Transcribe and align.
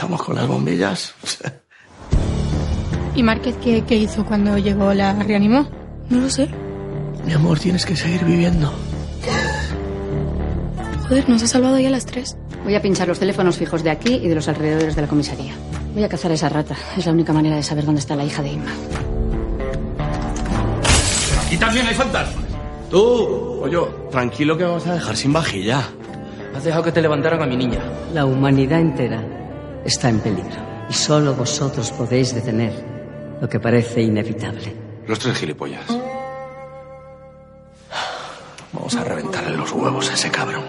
Estamos 0.00 0.22
con 0.22 0.34
las 0.34 0.48
bombillas. 0.48 1.14
¿Y 3.14 3.22
Márquez 3.22 3.54
qué, 3.62 3.84
qué 3.86 3.96
hizo 3.96 4.24
cuando 4.24 4.56
llegó? 4.56 4.94
¿La 4.94 5.12
reanimó? 5.12 5.68
No 6.08 6.20
lo 6.20 6.30
sé. 6.30 6.48
Mi 7.26 7.34
amor, 7.34 7.58
tienes 7.58 7.84
que 7.84 7.94
seguir 7.94 8.24
viviendo. 8.24 8.72
Joder, 11.06 11.28
nos 11.28 11.42
ha 11.42 11.46
salvado 11.46 11.78
ya 11.78 11.88
a 11.88 11.90
las 11.90 12.06
tres. 12.06 12.34
Voy 12.64 12.74
a 12.74 12.80
pinchar 12.80 13.08
los 13.08 13.18
teléfonos 13.18 13.58
fijos 13.58 13.82
de 13.82 13.90
aquí 13.90 14.14
y 14.14 14.28
de 14.28 14.34
los 14.34 14.48
alrededores 14.48 14.96
de 14.96 15.02
la 15.02 15.08
comisaría. 15.08 15.52
Voy 15.92 16.02
a 16.02 16.08
cazar 16.08 16.30
a 16.30 16.34
esa 16.34 16.48
rata. 16.48 16.76
Es 16.96 17.04
la 17.04 17.12
única 17.12 17.34
manera 17.34 17.56
de 17.56 17.62
saber 17.62 17.84
dónde 17.84 18.00
está 18.00 18.16
la 18.16 18.24
hija 18.24 18.42
de 18.42 18.52
Inma. 18.52 18.72
Aquí 21.44 21.58
también 21.58 21.86
hay 21.86 21.94
fantasmas. 21.94 22.46
Tú 22.90 23.02
o 23.62 23.68
yo, 23.68 24.08
tranquilo 24.10 24.56
que 24.56 24.64
vamos 24.64 24.86
a 24.86 24.94
dejar 24.94 25.14
sin 25.14 25.34
vajilla. 25.34 25.82
Has 26.56 26.64
dejado 26.64 26.84
que 26.84 26.92
te 26.92 27.02
levantaran 27.02 27.42
a 27.42 27.46
mi 27.46 27.56
niña. 27.58 27.80
La 28.14 28.24
humanidad 28.24 28.80
entera 28.80 29.39
está 29.84 30.08
en 30.08 30.20
peligro 30.20 30.86
y 30.88 30.92
solo 30.92 31.34
vosotros 31.34 31.90
podéis 31.92 32.34
detener 32.34 32.72
lo 33.40 33.48
que 33.48 33.60
parece 33.60 34.02
inevitable. 34.02 34.74
Los 35.06 35.18
tres 35.18 35.38
gilipollas. 35.38 35.86
Vamos 38.72 38.94
a 38.96 39.04
reventarle 39.04 39.56
los 39.56 39.72
huevos 39.72 40.10
a 40.10 40.14
ese 40.14 40.30
cabrón. 40.30 40.64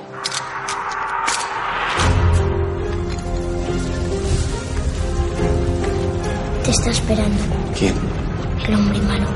Te 6.64 6.72
está 6.72 6.90
esperando 6.92 7.38
¿Quién? 7.78 7.94
el 8.68 8.76
hombre 8.76 9.00
malo. 9.02 9.28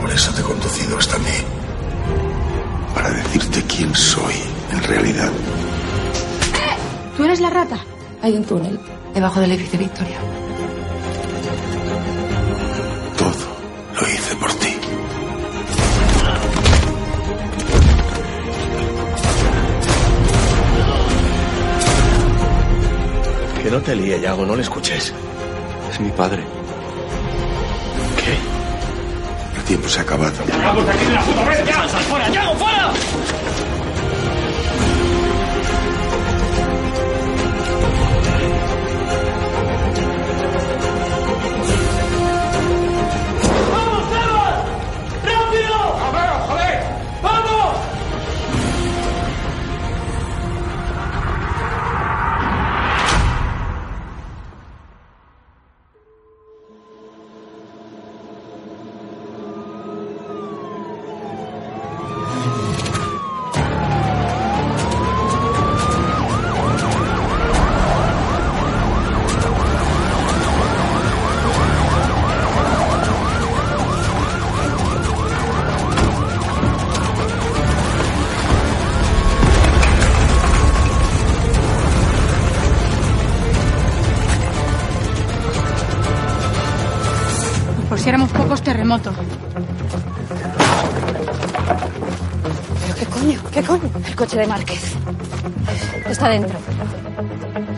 Por 0.00 0.10
eso 0.10 0.32
te 0.32 0.40
he 0.40 0.44
conducido 0.44 0.98
hasta 0.98 1.16
mí. 1.18 1.36
Para 2.94 3.10
decirte 3.10 3.62
quién 3.62 3.94
soy 3.94 4.34
en 4.72 4.82
realidad. 4.82 5.30
¿Tú 7.16 7.24
eres 7.24 7.40
la 7.40 7.50
rata? 7.50 7.78
Hay 8.22 8.36
un 8.36 8.44
túnel 8.44 8.78
debajo 9.12 9.40
del 9.40 9.50
edificio 9.50 9.80
Victoria. 9.80 10.16
Todo 13.18 14.00
lo 14.00 14.08
hice 14.08 14.36
por 14.36 14.52
ti. 14.54 14.76
Que 23.60 23.70
no 23.70 23.80
te 23.80 23.96
líe, 23.96 24.20
Yago, 24.20 24.46
no 24.46 24.54
le 24.54 24.62
escuches. 24.62 25.12
Es 25.90 26.00
mi 26.00 26.10
padre. 26.12 26.44
¿Qué? 28.24 29.58
El 29.58 29.64
tiempo 29.64 29.88
se 29.88 29.98
ha 29.98 30.02
acabado. 30.02 30.32
¡Vamos 30.48 30.86
de 30.86 30.92
aquí 30.92 31.04
de 31.06 31.12
la 31.12 31.22
puta 31.22 31.44
vez! 31.48 31.66
¡Ya! 31.66 31.88
¡Sal 31.88 32.02
fuera! 32.04 32.28
¡Ya! 32.30 32.54
¡Fuera! 32.54 32.92
¿Pero 92.80 92.94
qué 92.98 93.06
coño? 93.06 93.40
¿Qué 93.52 93.62
coño? 93.62 93.90
El 94.06 94.16
coche 94.16 94.36
de 94.38 94.46
Márquez. 94.46 94.96
Está 96.08 96.28
dentro. 96.28 96.58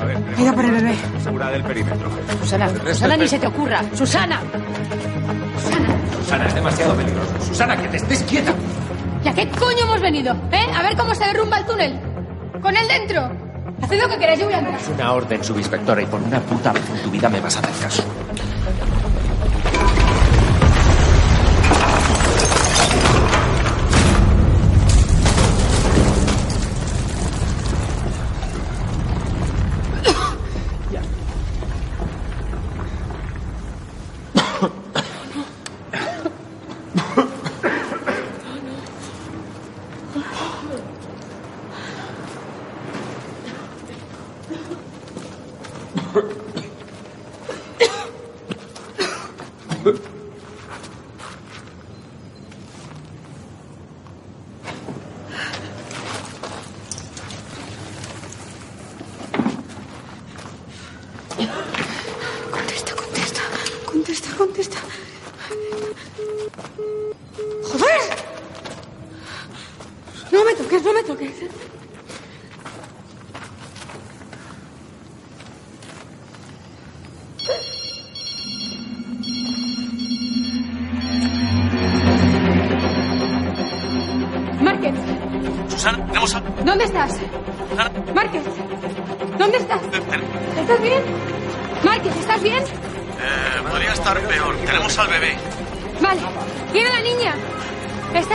A 0.00 0.04
ver, 0.04 0.19
Venga 0.36 0.52
por 0.52 0.64
el 0.64 0.70
bebé. 0.72 0.94
segura 1.22 1.50
del 1.50 1.62
perímetro. 1.62 2.08
Susana, 2.41 2.69
Susana, 2.69 3.16
ni 3.16 3.28
se 3.28 3.38
te 3.38 3.47
ocurra. 3.47 3.82
Susana. 3.94 4.41
Susana, 6.20 6.47
es 6.47 6.54
demasiado 6.54 6.94
peligroso. 6.94 7.32
Susana, 7.46 7.76
que 7.76 7.88
te 7.88 7.96
estés 7.98 8.22
quieta. 8.25 8.52
¿Y 9.25 9.28
a 9.28 9.34
qué 9.34 9.48
coño 9.50 9.78
hemos 9.84 10.00
venido? 10.00 10.34
¿Eh? 10.52 10.66
A 10.75 10.82
ver 10.82 10.96
cómo 10.96 11.14
se 11.14 11.25
derrumba 11.25 11.58
el 11.58 11.66
túnel. 11.66 12.00
Con 12.60 12.76
él 12.76 12.88
dentro. 12.88 13.31
Haced 13.82 14.00
lo 14.00 14.08
que 14.08 14.19
queráis, 14.19 14.41
yo 14.41 14.46
voy 14.46 14.54
a 14.54 14.58
entrar. 14.58 14.81
Es 14.81 14.88
una 14.88 15.12
orden, 15.12 15.44
subinspectora, 15.44 16.02
y 16.02 16.06
por 16.06 16.20
una 16.22 16.41
puta 16.41 16.72
vez 16.72 16.82
en 16.91 17.02
tu 17.02 17.10
vida 17.10 17.28
me 17.28 17.41
vas 17.41 17.56
a 17.56 17.60
hacer 17.60 17.75
caso. 17.84 18.04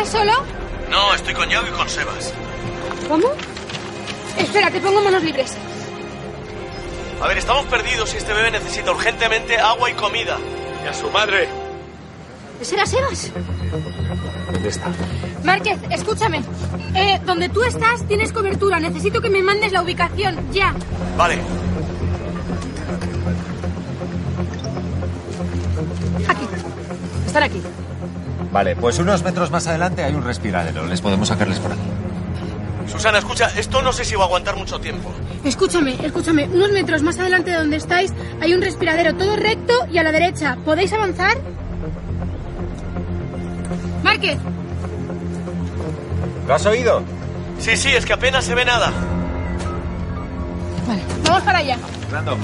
¿Estás 0.09 0.21
solo? 0.21 0.43
No, 0.89 1.13
estoy 1.13 1.35
con 1.35 1.47
Yago 1.47 1.67
y 1.67 1.69
con 1.69 1.87
Sebas. 1.87 2.33
¿Cómo? 3.07 3.27
Espera, 4.39 4.71
te 4.71 4.81
pongo 4.81 5.03
manos 5.03 5.23
libres. 5.23 5.55
A 7.21 7.27
ver, 7.27 7.37
estamos 7.37 7.65
perdidos 7.67 8.11
y 8.15 8.17
este 8.17 8.33
bebé 8.33 8.49
necesita 8.49 8.89
urgentemente 8.89 9.59
agua 9.59 9.87
y 9.91 9.93
comida. 9.93 10.39
Y 10.83 10.87
a 10.87 10.95
su 10.95 11.11
madre. 11.11 11.47
¿Ese 12.59 12.73
era 12.73 12.87
Sebas? 12.87 13.31
¿Dónde 14.51 14.69
está? 14.69 14.87
Márquez, 15.43 15.77
escúchame. 15.91 16.41
Eh, 16.95 17.21
donde 17.23 17.49
tú 17.49 17.61
estás 17.61 18.07
tienes 18.07 18.33
cobertura. 18.33 18.79
Necesito 18.79 19.21
que 19.21 19.29
me 19.29 19.43
mandes 19.43 19.71
la 19.71 19.83
ubicación, 19.83 20.51
ya. 20.51 20.73
Vale. 21.17 21.39
Aquí. 26.27 26.47
Están 27.27 27.43
aquí. 27.43 27.61
Vale, 28.51 28.75
pues 28.75 28.97
unos 28.99 29.23
metros 29.23 29.51
más 29.51 29.67
adelante 29.67 30.03
hay 30.03 30.13
un 30.13 30.23
respiradero. 30.23 30.85
Les 30.87 31.01
podemos 31.01 31.27
sacarles 31.27 31.59
por 31.59 31.71
aquí. 31.71 31.81
Susana, 32.87 33.19
escucha, 33.19 33.51
esto 33.55 33.81
no 33.81 33.93
sé 33.93 34.03
si 34.03 34.15
va 34.15 34.23
a 34.23 34.25
aguantar 34.25 34.55
mucho 34.55 34.79
tiempo. 34.79 35.11
Escúchame, 35.43 35.95
escúchame. 36.03 36.45
Unos 36.45 36.71
metros 36.71 37.03
más 37.03 37.19
adelante 37.19 37.51
de 37.51 37.57
donde 37.57 37.77
estáis 37.77 38.11
hay 38.41 38.53
un 38.53 38.61
respiradero 38.61 39.15
todo 39.15 39.35
recto 39.35 39.73
y 39.91 39.99
a 39.99 40.03
la 40.03 40.11
derecha. 40.11 40.57
¿Podéis 40.65 40.91
avanzar? 40.93 41.37
Márquez, 44.03 44.39
¿Lo 46.49 46.55
has 46.55 46.65
oído? 46.65 47.03
Sí, 47.59 47.77
sí, 47.77 47.89
es 47.89 48.07
que 48.07 48.13
apenas 48.13 48.43
se 48.43 48.55
ve 48.55 48.65
nada. 48.65 48.91
Vale, 50.87 51.03
vamos 51.23 51.43
para 51.43 51.59
allá. 51.59 51.77
Fernando. 52.09 52.35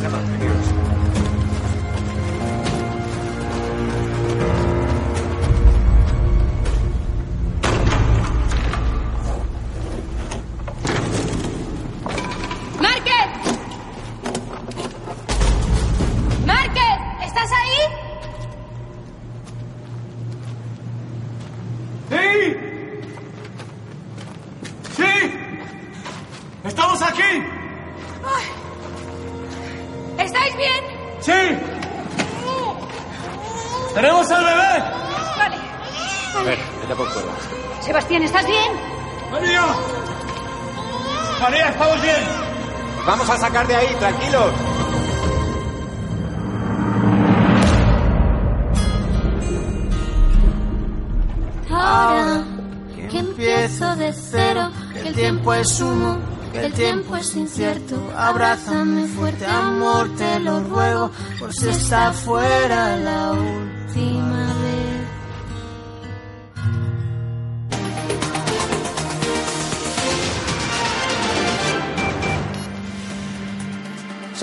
Tiempo 57.16 57.18
es 57.18 57.36
incierto. 57.36 57.96
Abrázame 58.16 59.08
fuerte, 59.08 59.46
amor, 59.46 60.10
te 60.16 60.40
lo 60.40 60.62
ruego, 60.62 61.12
por 61.40 61.54
si 61.54 61.68
está 61.70 62.12
fuera 62.12 62.98
la 62.98 63.32
última 63.32 63.65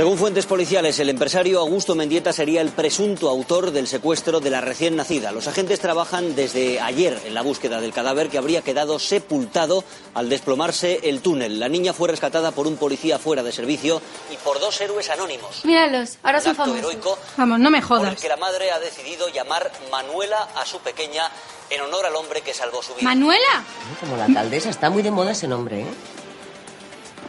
Según 0.03 0.19
fuentes 0.19 0.47
policiales, 0.47 0.99
el 0.99 1.11
empresario 1.11 1.61
Augusto 1.61 1.95
Mendieta 1.95 2.33
sería 2.33 2.61
el 2.61 2.71
presunto 2.71 3.29
autor 3.29 3.71
del 3.71 3.87
secuestro 3.87 4.41
de 4.41 4.51
la 4.51 4.61
recién 4.61 4.97
nacida. 4.97 5.31
Los 5.31 5.47
agentes 5.47 5.79
trabajan 5.79 6.35
desde 6.35 6.81
ayer 6.81 7.21
en 7.25 7.35
la 7.35 7.43
búsqueda 7.43 7.81
del 7.81 7.93
cadáver 7.93 8.29
que 8.29 8.37
habría 8.37 8.63
quedado 8.63 8.99
sepultado 8.99 9.85
al 10.15 10.29
desplomarse 10.29 10.99
el 11.05 11.21
túnel. 11.21 11.61
La 11.61 11.69
niña 11.69 11.93
fue 11.93 12.09
rescatada 12.09 12.51
por 12.51 12.67
un 12.67 12.79
policía 12.79 13.21
fuera 13.21 13.45
de 13.45 13.53
servicio 13.53 14.03
y 14.33 14.37
por 14.39 14.59
dos 14.59 14.81
héroes 14.81 15.09
anónimos. 15.09 15.65
Míralos, 15.65 16.19
ahora 16.25 16.41
son 16.41 16.57
famosos. 16.57 16.81
heroico 16.81 17.17
Vamos, 17.37 17.61
no 17.61 17.71
me 17.71 17.81
por 17.81 17.99
el 17.99 18.07
jodas. 18.07 18.21
que 18.21 18.29
la 18.29 18.37
madre 18.37 18.73
ha 18.73 18.81
decidido 18.81 19.29
llamar 19.29 19.71
Manuela 19.93 20.49
a 20.57 20.67
su 20.67 20.81
pequeña 20.81 21.31
en 21.71 21.81
honor 21.81 22.07
al 22.07 22.17
hombre 22.17 22.41
que 22.41 22.53
salvó 22.53 22.83
su 22.83 22.93
vida. 22.95 23.05
¿Manuela? 23.05 23.63
Como 24.01 24.17
la 24.17 24.25
alcaldesa, 24.25 24.69
está 24.69 24.91
muy 24.91 25.05
de 25.05 25.13
moda 25.13 25.31
ese 25.31 25.47
nombre, 25.47 25.83
¿eh? 25.83 25.87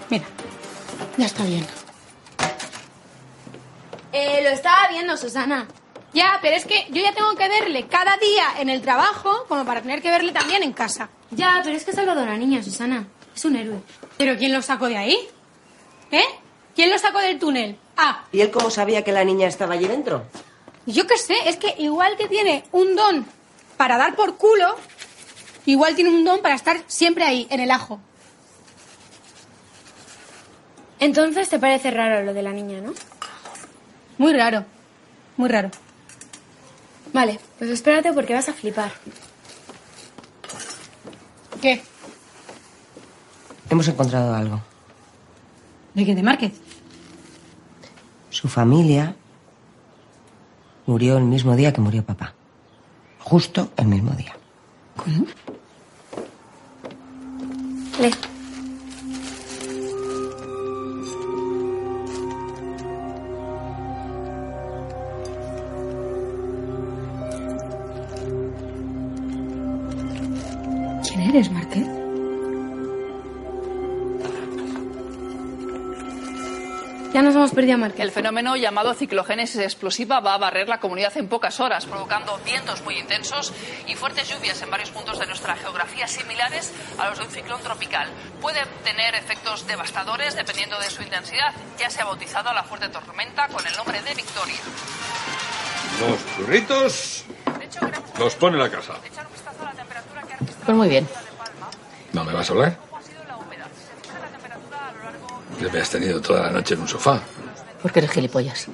Mira, 0.10 0.26
ya 1.18 1.28
está 1.28 1.44
bien. 1.44 1.68
Eh, 4.14 4.42
lo 4.44 4.50
estaba 4.50 4.88
viendo, 4.90 5.18
Susana. 5.18 5.68
Ya, 6.14 6.38
pero 6.42 6.56
es 6.56 6.66
que 6.66 6.86
yo 6.92 7.02
ya 7.02 7.14
tengo 7.14 7.36
que 7.36 7.50
verle 7.50 7.88
cada 7.88 8.16
día 8.18 8.46
en 8.60 8.70
el 8.70 8.82
trabajo 8.82 9.46
como 9.48 9.66
para 9.66 9.82
tener 9.82 10.02
que 10.02 10.12
verle 10.12 10.32
también 10.32 10.62
en 10.62 10.72
casa. 10.72 11.10
Ya, 11.32 11.60
pero 11.64 11.76
es 11.76 11.84
que 11.84 11.92
ha 11.92 11.96
salvado 11.96 12.22
a 12.22 12.26
la 12.26 12.38
niña, 12.38 12.62
Susana. 12.62 13.08
Es 13.36 13.44
un 13.46 13.56
héroe. 13.56 13.82
¿Pero 14.18 14.38
quién 14.38 14.54
lo 14.54 14.62
sacó 14.62 14.88
de 14.88 14.98
ahí? 14.98 15.18
¿Eh? 16.12 16.24
¿Quién 16.76 16.92
lo 16.92 17.00
sacó 17.00 17.20
del 17.20 17.40
túnel? 17.40 17.78
Ah, 17.98 18.26
¿Y 18.32 18.42
él 18.42 18.52
cómo 18.52 18.70
sabía 18.70 19.04
que 19.04 19.12
la 19.12 19.24
niña 19.24 19.48
estaba 19.48 19.74
allí 19.74 19.88
dentro? 19.88 20.26
yo 20.86 21.08
qué 21.08 21.18
sé, 21.18 21.36
es 21.46 21.58
que 21.58 21.76
igual 21.78 22.18
que 22.18 22.28
tiene 22.28 22.66
un 22.72 22.96
don 22.96 23.26
para 23.78 23.98
dar 23.98 24.16
por 24.16 24.36
culo, 24.36 24.76
igual 25.66 25.96
tiene 25.96 26.10
un 26.10 26.24
don 26.26 26.42
para 26.42 26.56
estar 26.56 26.82
siempre 26.88 27.24
ahí, 27.24 27.48
en 27.50 27.60
el 27.60 27.72
ajo. 27.72 28.00
Entonces 31.00 31.50
te 31.50 31.60
parece 31.60 31.92
raro 31.92 32.24
lo 32.24 32.34
de 32.34 32.44
la 32.44 32.52
niña, 32.52 32.82
¿no? 32.82 32.94
Muy 34.24 34.32
raro, 34.32 34.64
muy 35.36 35.50
raro. 35.50 35.70
Vale, 37.12 37.42
pues 37.60 37.70
espérate 37.70 38.14
porque 38.14 38.34
vas 38.34 38.48
a 38.48 38.54
flipar. 38.54 38.90
¿Qué? 41.62 41.84
Hemos 43.70 43.86
encontrado 43.90 44.34
algo. 44.34 44.62
¿De 45.94 46.06
quién? 46.06 46.16
¿De 46.16 46.24
Márquez? 46.24 46.54
Su 48.30 48.48
familia 48.48 49.14
murió 50.86 51.18
el 51.18 51.26
mismo 51.26 51.58
día 51.58 51.74
que 51.74 51.82
murió 51.82 52.02
papá. 52.06 52.34
Justo 53.20 53.74
el 53.76 53.88
mismo 53.88 54.12
día. 54.12 54.38
¿Cómo? 54.96 55.26
Lee. 58.00 58.33
Eres, 71.34 71.50
Márquez? 71.50 71.88
Ya 77.12 77.22
nos 77.22 77.36
hemos 77.36 77.52
perdido 77.52 77.76
a 77.76 77.78
Márquez. 77.78 78.02
El 78.02 78.12
fenómeno 78.12 78.56
llamado 78.56 78.94
ciclogénesis 78.94 79.62
explosiva 79.62 80.20
va 80.20 80.34
a 80.34 80.38
barrer 80.38 80.68
la 80.68 80.80
comunidad 80.80 81.16
en 81.18 81.28
pocas 81.28 81.60
horas, 81.60 81.86
provocando 81.86 82.40
vientos 82.44 82.84
muy 82.84 82.98
intensos 82.98 83.54
y 83.88 83.96
fuertes 83.96 84.30
lluvias 84.30 84.62
en 84.64 84.72
varios 84.72 84.90
puntos 84.90 85.20
de 85.20 85.28
nuestra 85.28 85.56
geografía 85.56 86.08
similares 86.08 86.72
a 86.98 87.10
los 87.10 87.20
de 87.20 87.26
un 87.26 87.32
ciclón 87.32 87.62
tropical. 87.62 88.10
Puede 88.42 88.66
tener 88.84 89.14
efectos 89.16 89.68
devastadores 89.68 90.36
dependiendo 90.36 90.80
de 90.80 90.90
su 90.90 91.04
intensidad. 91.04 91.54
Ya 91.80 91.90
se 91.90 92.02
ha 92.02 92.06
bautizado 92.06 92.50
a 92.50 92.54
la 92.54 92.64
fuerte 92.64 92.90
tormenta 92.90 93.48
con 93.48 93.66
el 93.66 93.76
nombre 93.76 94.02
de 94.02 94.14
Victoria. 94.16 94.60
Los 96.00 96.36
churritos 96.36 97.26
los 98.18 98.36
pone 98.36 98.58
la 98.58 98.70
casa. 98.70 98.94
Pues 100.66 100.78
muy 100.78 100.90
bien. 100.90 101.08
¿No 102.14 102.24
me 102.24 102.34
vas 102.34 102.50
a 102.50 102.54
hablar? 102.54 102.78
Me 105.72 105.80
has 105.80 105.90
tenido 105.90 106.22
toda 106.22 106.44
la 106.44 106.50
noche 106.52 106.74
en 106.76 106.82
un 106.82 106.88
sofá. 106.88 107.22
Porque 107.82 108.00
eres 108.00 108.12
gilipollas. 108.12 108.68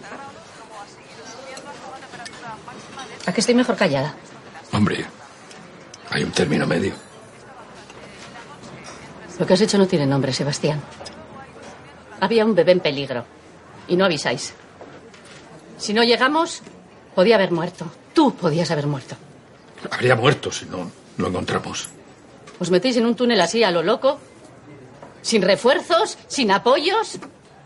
¿A 3.25 3.31
que 3.31 3.41
estoy 3.41 3.55
mejor 3.55 3.75
callada? 3.75 4.15
Hombre, 4.73 5.05
hay 6.09 6.23
un 6.23 6.31
término 6.31 6.67
medio. 6.67 6.93
Lo 9.39 9.45
que 9.45 9.53
has 9.53 9.61
hecho 9.61 9.77
no 9.77 9.87
tiene 9.87 10.05
nombre, 10.05 10.33
Sebastián. 10.33 10.81
Había 12.19 12.43
un 12.43 12.55
bebé 12.55 12.73
en 12.73 12.79
peligro. 12.81 13.23
Y 13.87 13.95
no 13.95 14.05
avisáis. 14.05 14.53
Si 15.77 15.93
no 15.93 16.03
llegamos, 16.03 16.61
podía 17.15 17.35
haber 17.35 17.51
muerto. 17.51 17.85
Tú 18.13 18.35
podías 18.35 18.69
haber 18.71 18.87
muerto. 18.87 19.15
Habría 19.89 20.15
muerto 20.15 20.51
si 20.51 20.65
no 20.65 20.98
lo 21.19 21.27
encontramos. 21.27 21.89
Os 22.59 22.71
metéis 22.71 22.97
en 22.97 23.05
un 23.05 23.15
túnel 23.15 23.39
así 23.41 23.63
a 23.63 23.71
lo 23.71 23.83
loco. 23.83 24.19
Sin 25.21 25.41
refuerzos, 25.41 26.17
sin 26.27 26.49
apoyos. 26.49 27.19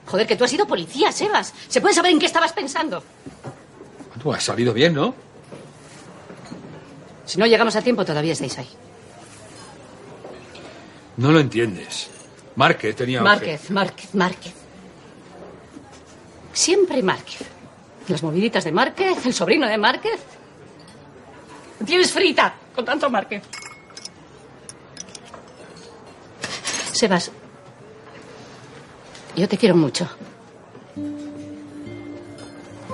Joder, 0.08 0.28
que 0.28 0.36
tú 0.36 0.44
has 0.44 0.50
sido 0.50 0.68
policía, 0.68 1.12
Sebas. 1.12 1.54
¿Se 1.68 1.80
puede 1.80 1.94
saber 1.94 2.12
en 2.12 2.20
qué 2.20 2.26
estabas 2.26 2.52
pensando? 2.52 3.04
Tú 4.22 4.34
has 4.34 4.44
salido 4.44 4.74
bien, 4.74 4.94
¿no? 4.94 5.14
Si 7.26 7.40
no 7.40 7.46
llegamos 7.46 7.76
a 7.76 7.82
tiempo, 7.82 8.04
todavía 8.04 8.34
estáis 8.34 8.58
ahí. 8.58 8.70
No 11.18 11.32
lo 11.32 11.40
entiendes. 11.40 12.10
Márquez 12.56 12.96
tenía... 12.96 13.22
Márquez, 13.22 13.70
Márquez, 13.70 14.16
Márquez. 14.16 14.54
Siempre 16.54 17.02
Márquez. 17.02 17.42
Las 18.08 18.22
moviditas 18.24 18.64
de 18.64 18.72
Márquez, 18.72 19.26
el 19.26 19.34
sobrino 19.34 19.68
de 19.68 19.78
Márquez. 19.78 20.20
Tienes 21.86 22.12
frita 22.12 22.56
con 22.76 22.86
tanto 22.86 23.10
Márquez. 23.10 23.44
Sebas, 26.94 27.32
yo 29.36 29.48
te 29.48 29.58
quiero 29.58 29.76
mucho. 29.76 30.08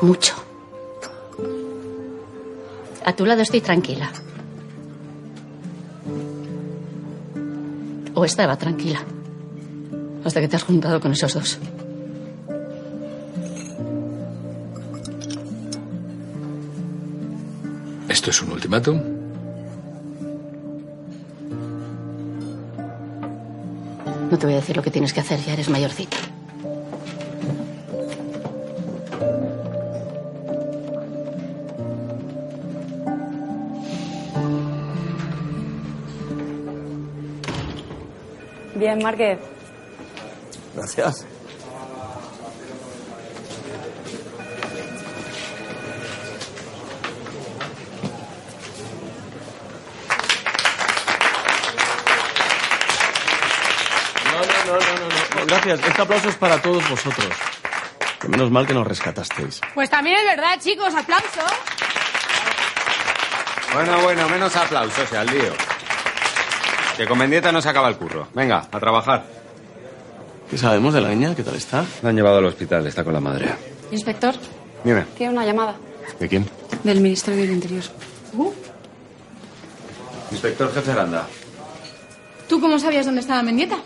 Mucho. 0.01 0.35
A 3.05 3.13
tu 3.13 3.25
lado 3.25 3.41
estoy 3.41 3.61
tranquila. 3.61 4.09
O 8.13 8.25
estaba 8.25 8.57
tranquila. 8.57 9.01
Hasta 10.23 10.41
que 10.41 10.47
te 10.47 10.55
has 10.55 10.63
juntado 10.63 10.99
con 10.99 11.11
esos 11.11 11.33
dos. 11.33 11.59
¿Esto 18.07 18.31
es 18.31 18.41
un 18.41 18.51
ultimátum? 18.51 19.18
No 24.29 24.37
te 24.37 24.45
voy 24.45 24.53
a 24.53 24.57
decir 24.57 24.75
lo 24.75 24.83
que 24.83 24.91
tienes 24.91 25.11
que 25.11 25.21
hacer, 25.21 25.39
ya 25.39 25.53
eres 25.53 25.69
mayorcita. 25.69 26.17
Bien, 38.75 38.99
Márquez. 39.03 39.39
Gracias. 40.75 41.28
Gracias. 55.69 55.89
Este 55.89 56.01
aplauso 56.01 56.29
es 56.29 56.35
para 56.35 56.59
todos 56.61 56.89
vosotros. 56.89 57.27
Que 58.19 58.27
menos 58.27 58.49
mal 58.49 58.65
que 58.65 58.73
nos 58.73 58.87
rescatasteis. 58.87 59.61
Pues 59.75 59.89
también 59.89 60.17
es 60.17 60.25
verdad, 60.25 60.59
chicos, 60.59 60.93
aplauso. 60.95 61.41
Bueno, 63.73 64.01
bueno, 64.01 64.27
menos 64.29 64.55
aplausos 64.55 65.07
y 65.11 65.15
al 65.15 65.27
lío. 65.27 65.53
Que 66.97 67.05
con 67.05 67.19
Mendieta 67.19 67.51
no 67.51 67.61
se 67.61 67.69
acaba 67.69 67.87
el 67.87 67.97
curro. 67.97 68.27
Venga, 68.33 68.67
a 68.71 68.79
trabajar. 68.79 69.25
¿Qué 70.49 70.57
sabemos 70.57 70.93
de 70.95 71.01
la 71.01 71.09
niña? 71.09 71.35
¿Qué 71.35 71.43
tal 71.43 71.55
está? 71.55 71.85
La 72.01 72.09
han 72.09 72.15
llevado 72.15 72.39
al 72.39 72.45
hospital, 72.45 72.87
está 72.87 73.03
con 73.03 73.13
la 73.13 73.19
madre. 73.19 73.53
Inspector, 73.91 74.33
Dime, 74.83 75.03
tiene 75.17 75.33
una 75.33 75.45
llamada 75.45 75.75
¿de 76.19 76.27
quién? 76.27 76.49
del 76.83 76.99
Ministerio 77.01 77.41
del 77.41 77.51
Interior. 77.51 77.83
Inspector 80.31 80.73
jefe 80.73 80.91
Aranda. 80.91 81.27
¿Tú 82.47 82.59
cómo 82.59 82.79
sabías 82.79 83.05
dónde 83.05 83.21
estaba 83.21 83.43
Mendieta? 83.43 83.77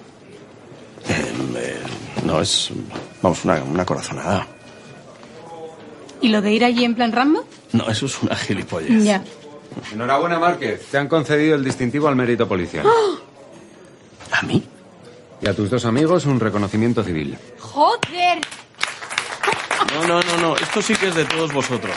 No, 2.33 2.41
es. 2.41 2.71
Vamos, 3.21 3.45
una, 3.45 3.61
una 3.61 3.85
corazonada. 3.85 4.47
¿Y 6.19 6.29
lo 6.29 6.41
de 6.41 6.51
ir 6.51 6.65
allí 6.65 6.83
en 6.83 6.95
plan 6.95 7.11
Rambo? 7.11 7.45
No, 7.73 7.87
eso 7.87 8.07
es 8.07 8.23
una 8.23 8.35
gilipollez. 8.35 9.03
Ya. 9.03 9.23
Enhorabuena, 9.93 10.39
Márquez. 10.39 10.87
Te 10.89 10.97
han 10.97 11.07
concedido 11.07 11.55
el 11.55 11.63
distintivo 11.63 12.07
al 12.07 12.15
mérito 12.15 12.47
policial. 12.47 12.87
¿A 14.31 14.41
mí? 14.41 14.63
Y 15.43 15.47
a 15.47 15.53
tus 15.53 15.69
dos 15.69 15.85
amigos 15.85 16.25
un 16.25 16.39
reconocimiento 16.39 17.03
civil. 17.03 17.37
¡Joder! 17.59 18.41
No, 19.93 20.07
no, 20.07 20.21
no, 20.23 20.37
no. 20.37 20.55
Esto 20.55 20.81
sí 20.81 20.95
que 20.95 21.09
es 21.09 21.15
de 21.15 21.25
todos 21.25 21.53
vosotros. 21.53 21.95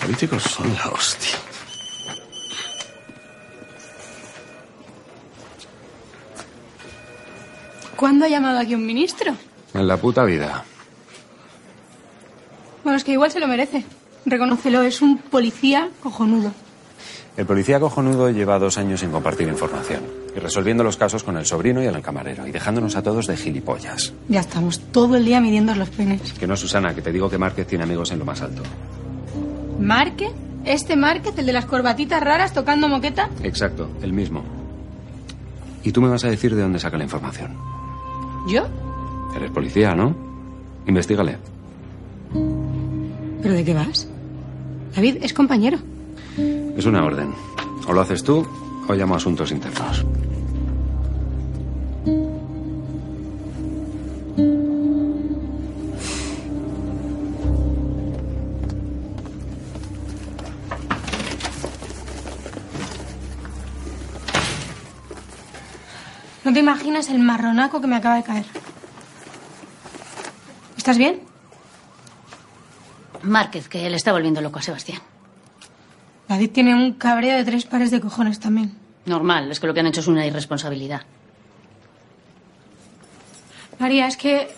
Políticos 0.00 0.42
son 0.42 0.74
la 0.74 0.88
hostia. 0.90 1.36
¿Cuándo 7.96 8.24
ha 8.24 8.28
llamado 8.28 8.58
aquí 8.58 8.74
un 8.74 8.86
ministro? 8.86 9.34
En 9.72 9.86
la 9.86 9.96
puta 9.96 10.24
vida. 10.24 10.64
Bueno, 12.82 12.96
es 12.96 13.04
que 13.04 13.12
igual 13.12 13.30
se 13.30 13.40
lo 13.40 13.48
merece. 13.48 13.84
Reconócelo, 14.26 14.82
es 14.82 15.02
un 15.02 15.18
policía 15.18 15.88
cojonudo. 16.02 16.52
El 17.36 17.46
policía 17.46 17.80
cojonudo 17.80 18.30
lleva 18.30 18.58
dos 18.58 18.78
años 18.78 19.00
sin 19.00 19.10
compartir 19.10 19.48
información 19.48 20.02
y 20.36 20.38
resolviendo 20.38 20.84
los 20.84 20.96
casos 20.96 21.24
con 21.24 21.36
el 21.36 21.44
sobrino 21.44 21.82
y 21.82 21.86
el 21.86 22.00
camarero 22.00 22.46
y 22.46 22.52
dejándonos 22.52 22.94
a 22.94 23.02
todos 23.02 23.26
de 23.26 23.36
gilipollas. 23.36 24.12
Ya 24.28 24.40
estamos 24.40 24.78
todo 24.92 25.16
el 25.16 25.24
día 25.24 25.40
midiendo 25.40 25.74
los 25.74 25.88
penes. 25.88 26.32
Que 26.34 26.46
no, 26.46 26.56
Susana, 26.56 26.94
que 26.94 27.02
te 27.02 27.10
digo 27.10 27.28
que 27.28 27.38
Márquez 27.38 27.66
tiene 27.66 27.84
amigos 27.84 28.12
en 28.12 28.20
lo 28.20 28.24
más 28.24 28.40
alto. 28.40 28.62
¿Márquez? 29.80 30.30
¿Este 30.64 30.94
Márquez, 30.96 31.36
el 31.36 31.46
de 31.46 31.52
las 31.52 31.66
corbatitas 31.66 32.22
raras 32.22 32.54
tocando 32.54 32.88
moqueta? 32.88 33.28
Exacto, 33.42 33.90
el 34.00 34.12
mismo. 34.12 34.44
Y 35.82 35.90
tú 35.90 36.00
me 36.00 36.08
vas 36.08 36.24
a 36.24 36.28
decir 36.28 36.54
de 36.54 36.62
dónde 36.62 36.78
saca 36.78 36.96
la 36.96 37.04
información. 37.04 37.73
¿Yo? 38.46 38.66
Eres 39.34 39.50
policía, 39.50 39.94
¿no? 39.94 40.14
Investígale. 40.86 41.38
¿Pero 43.42 43.54
de 43.54 43.64
qué 43.64 43.74
vas? 43.74 44.08
David, 44.94 45.18
es 45.22 45.32
compañero. 45.32 45.78
Es 46.76 46.86
una 46.86 47.04
orden. 47.04 47.30
O 47.86 47.92
lo 47.92 48.00
haces 48.00 48.22
tú 48.22 48.46
o 48.88 48.94
llamo 48.94 49.14
a 49.14 49.16
asuntos 49.16 49.50
internos. 49.50 50.04
Imaginas 66.64 67.10
el 67.10 67.18
marronaco 67.18 67.82
que 67.82 67.86
me 67.86 67.96
acaba 67.96 68.16
de 68.16 68.22
caer. 68.22 68.46
¿Estás 70.78 70.96
bien? 70.96 71.20
Márquez, 73.22 73.68
que 73.68 73.90
le 73.90 73.96
está 73.96 74.12
volviendo 74.12 74.40
loco 74.40 74.58
a 74.58 74.62
Sebastián. 74.62 75.00
David 76.26 76.50
tiene 76.52 76.74
un 76.74 76.94
cabreo 76.94 77.36
de 77.36 77.44
tres 77.44 77.66
pares 77.66 77.90
de 77.90 78.00
cojones 78.00 78.40
también. 78.40 78.74
Normal, 79.04 79.50
es 79.50 79.60
que 79.60 79.66
lo 79.66 79.74
que 79.74 79.80
han 79.80 79.86
hecho 79.86 80.00
es 80.00 80.06
una 80.06 80.24
irresponsabilidad. 80.24 81.02
María, 83.78 84.06
es 84.06 84.16
que... 84.16 84.48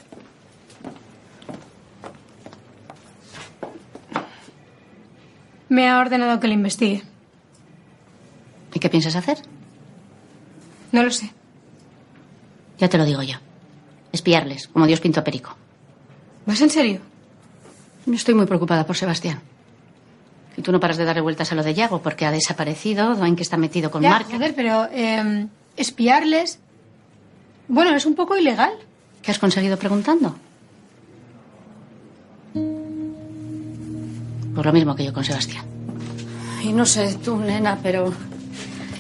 Me 5.68 5.88
ha 5.88 5.98
ordenado 5.98 6.38
que 6.38 6.46
le 6.46 6.54
investigue. 6.54 7.02
¿Y 8.75 8.78
qué 8.78 8.88
piensas 8.88 9.16
hacer? 9.16 9.38
No 10.92 11.02
lo 11.02 11.10
sé. 11.10 11.36
Ya 12.78 12.88
te 12.88 12.99
lo 12.99 13.04
digo 13.04 13.23
yo. 13.23 13.37
Espiarles, 14.12 14.68
como 14.68 14.87
Dios 14.87 15.00
pintó 15.00 15.21
a 15.21 15.25
Perico. 15.25 15.56
¿Vas 16.47 16.61
en 16.61 16.71
serio? 16.71 17.00
Yo 18.06 18.14
estoy 18.14 18.35
muy 18.35 18.47
preocupada 18.47 18.87
por 18.87 18.97
Sebastián. 18.97 19.40
Y 20.56 20.62
tú 20.62 20.73
no 20.73 20.80
paras 20.80 20.97
de 20.97 21.04
darle 21.04 21.21
vueltas 21.21 21.52
a 21.52 21.54
lo 21.54 21.62
de 21.62 21.75
Yago 21.75 22.00
porque 22.00 22.25
ha 22.25 22.30
desaparecido, 22.30 23.14
Dwayne 23.14 23.37
que 23.37 23.42
está 23.42 23.56
metido 23.56 23.90
con 23.90 24.02
Ya, 24.02 24.11
Mark. 24.11 24.26
joder, 24.30 24.54
pero 24.54 24.88
eh, 24.90 25.47
espiarles... 25.76 26.59
Bueno, 27.68 27.95
es 27.97 28.06
un 28.06 28.14
poco 28.14 28.37
ilegal. 28.37 28.73
¿Qué 29.23 29.30
has 29.33 29.38
conseguido 29.38 29.76
preguntando? 29.76 30.37
Por 34.54 34.64
lo 34.64 34.73
mismo 34.73 34.95
que 34.95 35.04
yo 35.04 35.12
con 35.12 35.25
Sebastián. 35.25 35.64
Y 36.62 36.73
no 36.73 36.87
sé 36.87 37.16
tú, 37.23 37.37
nena, 37.37 37.78
pero 37.83 38.12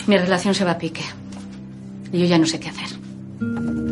mi 0.06 0.16
relación 0.18 0.54
se 0.54 0.64
va 0.64 0.72
a 0.72 0.78
pique. 0.78 1.04
Y 2.12 2.18
yo 2.18 2.26
ya 2.26 2.38
no 2.38 2.46
sé 2.46 2.60
qué 2.60 2.68
hacer. 2.68 2.88
Toma. 3.38 3.85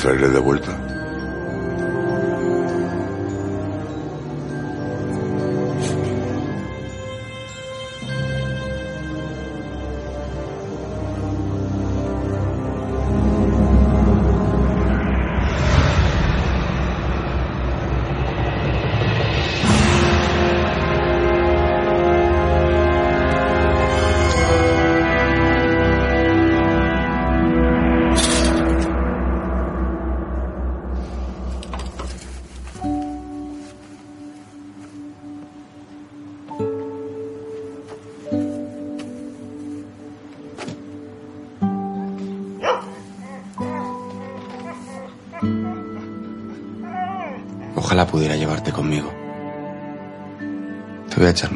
¿Puedes 0.00 0.18
traerle 0.18 0.34
de 0.34 0.40
vuelta? 0.40 0.79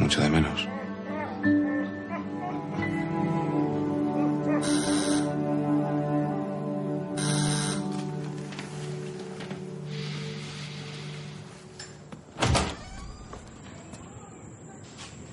Mucho 0.05 0.21
de 0.21 0.29
menos. 0.29 0.67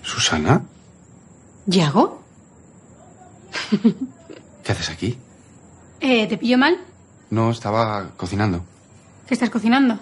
¿Susana? 0.02 0.62
¿Yago? 1.67 2.23
¿Qué 4.64 4.73
haces 4.73 4.88
aquí? 4.88 5.19
Eh, 6.00 6.26
¿Te 6.29 6.38
pillo 6.38 6.57
mal? 6.57 6.79
No, 7.29 7.50
estaba 7.50 8.09
cocinando. 8.17 8.64
¿Qué 9.26 9.35
estás 9.35 9.50
cocinando? 9.50 9.99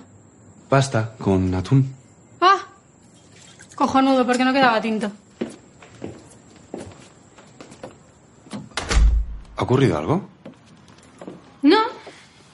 Pasta 0.68 1.16
con 1.18 1.52
atún. 1.56 1.99
Cojonudo, 3.80 4.26
porque 4.26 4.44
no 4.44 4.52
quedaba 4.52 4.78
tinto. 4.78 5.10
¿Ha 9.56 9.62
ocurrido 9.62 9.96
algo? 9.96 10.28
No, 11.62 11.78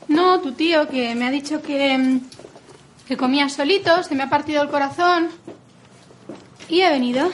no, 0.07 0.41
tu 0.41 0.53
tío 0.53 0.89
que 0.89 1.17
me 1.17 1.27
ha 1.27 1.33
dicho 1.33 1.61
que, 1.63 1.99
mm, 1.99 2.21
que 3.09 3.17
comía 3.17 3.49
solito, 3.49 4.05
se 4.05 4.15
me 4.15 4.23
ha 4.23 4.31
partido 4.31 4.63
el 4.63 4.69
corazón. 4.69 5.31
Y 6.69 6.83
he 6.83 6.91
venido. 6.91 7.29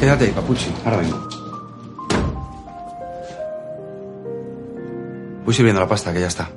Quédate 0.00 0.32
papuchi. 0.32 0.72
Ahora 0.84 0.96
vengo. 0.96 1.39
Voy 5.50 5.54
sirviendo 5.56 5.80
la 5.80 5.88
pasta, 5.88 6.12
que 6.12 6.20
ya 6.20 6.28
está. 6.28 6.48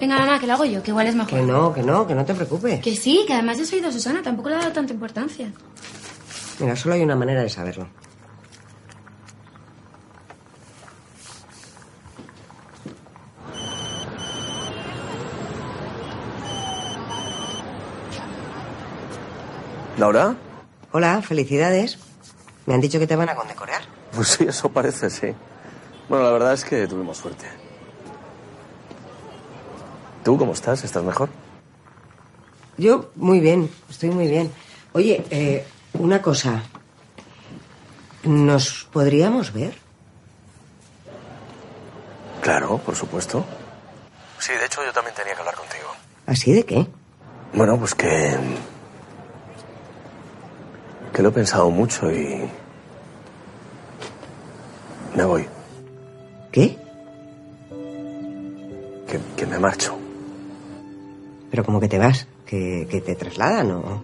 Venga, 0.00 0.18
mamá, 0.18 0.40
que 0.40 0.46
lo 0.46 0.54
hago 0.54 0.64
yo, 0.64 0.82
que 0.82 0.90
igual 0.90 1.06
es 1.06 1.14
mejor. 1.14 1.38
Que 1.38 1.42
no, 1.42 1.74
que 1.74 1.82
no, 1.82 2.06
que 2.06 2.14
no 2.14 2.24
te 2.24 2.32
preocupes. 2.32 2.80
Que 2.80 2.96
sí, 2.96 3.24
que 3.26 3.34
además 3.34 3.58
he 3.58 3.76
oído 3.76 3.90
a 3.90 3.92
Susana, 3.92 4.22
tampoco 4.22 4.48
le 4.48 4.54
ha 4.54 4.58
dado 4.60 4.72
tanta 4.72 4.94
importancia. 4.94 5.52
Mira, 6.60 6.74
solo 6.76 6.94
hay 6.94 7.02
una 7.02 7.14
manera 7.14 7.42
de 7.42 7.50
saberlo. 7.50 7.88
¿Laura? 19.98 20.36
Hola, 20.92 21.20
felicidades. 21.20 21.98
Me 22.64 22.72
han 22.72 22.80
dicho 22.80 22.98
que 22.98 23.06
te 23.06 23.14
van 23.14 23.28
a 23.28 23.34
condecorar. 23.34 23.95
Pues 24.16 24.28
sí, 24.28 24.44
eso 24.48 24.70
parece, 24.70 25.10
sí. 25.10 25.34
Bueno, 26.08 26.24
la 26.24 26.30
verdad 26.30 26.54
es 26.54 26.64
que 26.64 26.86
tuvimos 26.86 27.18
suerte. 27.18 27.46
¿Tú 30.24 30.38
cómo 30.38 30.54
estás? 30.54 30.82
¿Estás 30.84 31.04
mejor? 31.04 31.28
Yo, 32.78 33.10
muy 33.14 33.40
bien, 33.40 33.70
estoy 33.90 34.08
muy 34.08 34.26
bien. 34.26 34.50
Oye, 34.94 35.22
eh, 35.30 35.66
una 35.98 36.22
cosa. 36.22 36.62
¿Nos 38.24 38.88
podríamos 38.90 39.52
ver? 39.52 39.74
Claro, 42.40 42.78
por 42.78 42.96
supuesto. 42.96 43.44
Sí, 44.38 44.52
de 44.52 44.64
hecho 44.64 44.82
yo 44.84 44.92
también 44.92 45.14
tenía 45.14 45.34
que 45.34 45.40
hablar 45.40 45.56
contigo. 45.56 45.88
¿Así 46.26 46.52
de 46.52 46.64
qué? 46.64 46.86
Bueno, 47.52 47.78
pues 47.78 47.94
que... 47.94 48.36
Que 51.12 51.22
lo 51.22 51.28
he 51.28 51.32
pensado 51.32 51.70
mucho 51.70 52.10
y... 52.10 52.50
Me 55.16 55.24
voy. 55.24 55.46
¿Qué? 56.52 56.78
Que, 59.08 59.18
que 59.36 59.46
me 59.46 59.58
marcho. 59.58 59.96
Pero 61.50 61.64
como 61.64 61.80
que 61.80 61.88
te 61.88 61.98
vas, 61.98 62.26
que, 62.44 62.86
que 62.90 63.00
te 63.00 63.14
trasladan 63.16 63.70
o... 63.72 64.02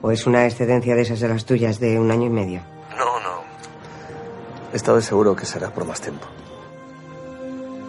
¿O 0.00 0.10
es 0.10 0.26
una 0.26 0.44
excedencia 0.44 0.94
de 0.94 1.00
esas 1.00 1.18
de 1.20 1.28
las 1.28 1.46
tuyas 1.46 1.80
de 1.80 1.98
un 1.98 2.10
año 2.10 2.26
y 2.26 2.30
medio? 2.30 2.60
No, 2.90 3.20
no. 3.20 3.42
He 4.72 4.76
estado 4.76 5.00
seguro 5.00 5.34
que 5.34 5.46
será 5.46 5.70
por 5.70 5.86
más 5.86 5.98
tiempo. 6.00 6.26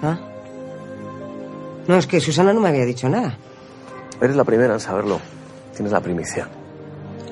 ¿Ah? 0.02 0.18
No, 1.88 1.98
es 1.98 2.08
que 2.08 2.22
Susana 2.22 2.54
no 2.54 2.62
me 2.62 2.70
había 2.70 2.86
dicho 2.86 3.10
nada. 3.10 3.38
Eres 4.22 4.38
la 4.38 4.46
primera 4.46 4.74
en 4.74 4.80
saberlo. 4.80 5.20
Tienes 5.74 5.92
la 5.92 6.00
primicia. 6.00 6.48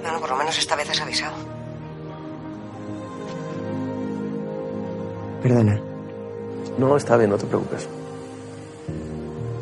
Bueno, 0.01 0.19
por 0.19 0.31
lo 0.31 0.35
menos 0.35 0.57
esta 0.59 0.75
vez 0.75 0.89
has 0.89 0.99
avisado. 0.99 1.33
Perdona. 5.43 5.77
No, 6.77 6.95
está 6.95 7.17
bien, 7.17 7.29
no 7.29 7.37
te 7.37 7.45
preocupes. 7.45 7.87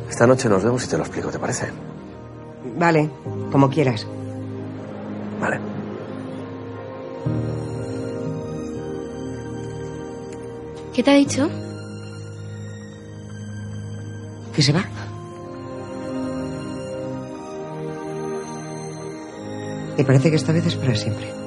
Esta 0.10 0.28
noche 0.28 0.48
nos 0.48 0.64
vemos 0.64 0.86
y 0.86 0.88
te 0.88 0.98
lo 0.98 1.04
explico, 1.04 1.30
¿te 1.30 1.40
parece? 1.40 1.70
Vale, 2.78 3.10
como 3.52 3.68
quieras. 3.70 4.06
Vale. 5.42 5.60
¿Qué 10.94 11.02
te 11.02 11.12
ha 11.12 11.16
dicho? 11.16 11.50
¿Que 14.54 14.62
se 14.62 14.74
va? 14.74 14.86
Y 19.98 20.04
parece 20.04 20.30
que 20.30 20.36
esta 20.36 20.52
vez 20.52 20.68
es 20.68 20.76
para 20.76 20.94
siempre. 20.94 21.41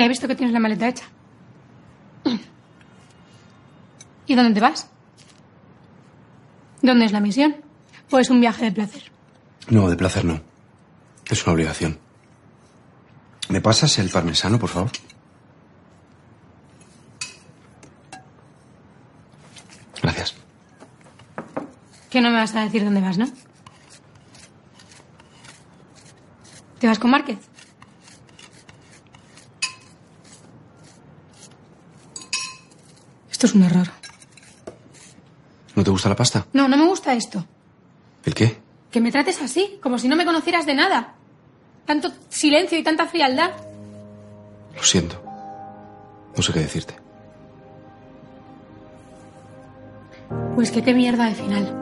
Ya 0.00 0.06
he 0.06 0.08
visto 0.08 0.26
que 0.26 0.34
tienes 0.34 0.54
la 0.54 0.60
maleta 0.60 0.88
hecha. 0.88 1.04
¿Y 4.26 4.34
dónde 4.34 4.54
te 4.54 4.60
vas? 4.60 4.88
¿Dónde 6.80 7.04
es 7.04 7.12
la 7.12 7.20
misión? 7.20 7.56
¿O 8.10 8.18
es 8.18 8.30
un 8.30 8.40
viaje 8.40 8.64
de 8.64 8.72
placer? 8.72 9.12
No, 9.68 9.90
de 9.90 9.96
placer 9.96 10.24
no. 10.24 10.40
Es 11.28 11.44
una 11.44 11.52
obligación. 11.52 11.98
¿Me 13.50 13.60
pasas 13.60 13.98
el 13.98 14.08
parmesano, 14.08 14.58
por 14.58 14.70
favor? 14.70 14.90
Gracias. 20.00 20.34
Que 22.08 22.22
no 22.22 22.30
me 22.30 22.36
vas 22.36 22.54
a 22.54 22.62
decir 22.62 22.84
dónde 22.84 23.02
vas, 23.02 23.18
¿no? 23.18 23.26
¿Te 26.78 26.86
vas 26.86 26.98
con 26.98 27.10
Márquez? 27.10 27.49
Esto 33.40 33.46
es 33.46 33.54
un 33.54 33.62
error. 33.62 33.88
¿No 35.74 35.82
te 35.82 35.90
gusta 35.90 36.10
la 36.10 36.14
pasta? 36.14 36.46
No, 36.52 36.68
no 36.68 36.76
me 36.76 36.84
gusta 36.84 37.14
esto. 37.14 37.42
¿El 38.26 38.34
qué? 38.34 38.58
Que 38.90 39.00
me 39.00 39.10
trates 39.10 39.40
así, 39.40 39.78
como 39.82 39.98
si 39.98 40.08
no 40.08 40.16
me 40.16 40.26
conocieras 40.26 40.66
de 40.66 40.74
nada. 40.74 41.14
Tanto 41.86 42.12
silencio 42.28 42.78
y 42.78 42.82
tanta 42.82 43.06
frialdad. 43.06 43.52
Lo 44.76 44.82
siento. 44.82 45.24
No 46.36 46.42
sé 46.42 46.52
qué 46.52 46.60
decirte. 46.60 46.94
Pues 50.54 50.70
que 50.70 50.82
qué 50.82 50.92
mierda 50.92 51.24
de 51.24 51.34
final. 51.34 51.74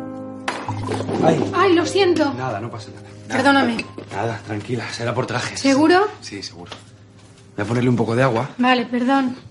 Ay. 1.24 1.52
Ay, 1.56 1.74
lo 1.74 1.84
siento. 1.84 2.32
Nada, 2.34 2.60
no 2.60 2.70
pasa 2.70 2.90
nada. 2.94 3.08
Perdóname. 3.26 3.84
Nada, 4.12 4.40
tranquila, 4.46 4.88
será 4.92 5.12
por 5.12 5.26
trajes. 5.26 5.58
¿Seguro? 5.58 6.06
Sí, 6.20 6.40
seguro. 6.40 6.70
Voy 7.56 7.64
a 7.64 7.68
ponerle 7.68 7.90
un 7.90 7.96
poco 7.96 8.14
de 8.14 8.22
agua. 8.22 8.48
Vale, 8.58 8.86
perdón. 8.86 9.48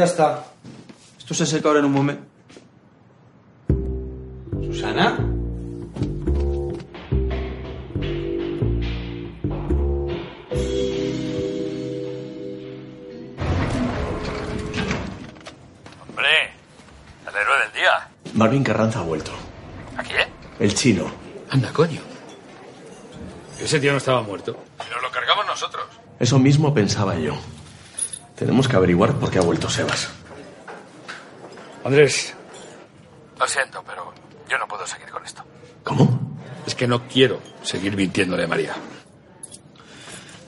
Ya 0.00 0.06
está. 0.06 0.44
Esto 1.18 1.34
se 1.34 1.44
seca 1.44 1.68
ahora 1.68 1.80
en 1.80 1.84
un 1.84 1.92
momento. 1.92 2.22
¿Susana? 4.64 5.18
Hombre, 16.08 16.54
el 17.28 17.36
héroe 17.36 17.58
del 17.58 17.72
día. 17.74 18.08
Marvin 18.32 18.64
Carranza 18.64 19.00
ha 19.00 19.02
vuelto. 19.02 19.32
¿A 19.98 20.02
quién? 20.02 20.30
El 20.60 20.72
chino. 20.72 21.12
Anda, 21.50 21.70
coño. 21.74 22.00
Ese 23.60 23.78
tío 23.78 23.92
no 23.92 23.98
estaba 23.98 24.22
muerto. 24.22 24.64
Y 24.78 24.90
nos 24.94 25.02
lo 25.02 25.10
cargamos 25.10 25.44
nosotros. 25.44 25.84
Eso 26.18 26.38
mismo 26.38 26.72
pensaba 26.72 27.16
yo. 27.18 27.34
Tenemos 28.40 28.66
que 28.66 28.74
averiguar 28.74 29.12
por 29.16 29.30
qué 29.30 29.38
ha 29.38 29.42
vuelto 29.42 29.68
Sebas. 29.68 30.08
Andrés, 31.84 32.34
lo 33.38 33.46
siento, 33.46 33.84
pero 33.86 34.14
yo 34.48 34.56
no 34.56 34.66
puedo 34.66 34.86
seguir 34.86 35.10
con 35.10 35.22
esto. 35.26 35.44
¿Cómo? 35.84 36.38
Es 36.66 36.74
que 36.74 36.86
no 36.86 37.06
quiero 37.06 37.38
seguir 37.62 37.94
mintiéndole 37.94 38.44
a 38.44 38.46
María. 38.46 38.74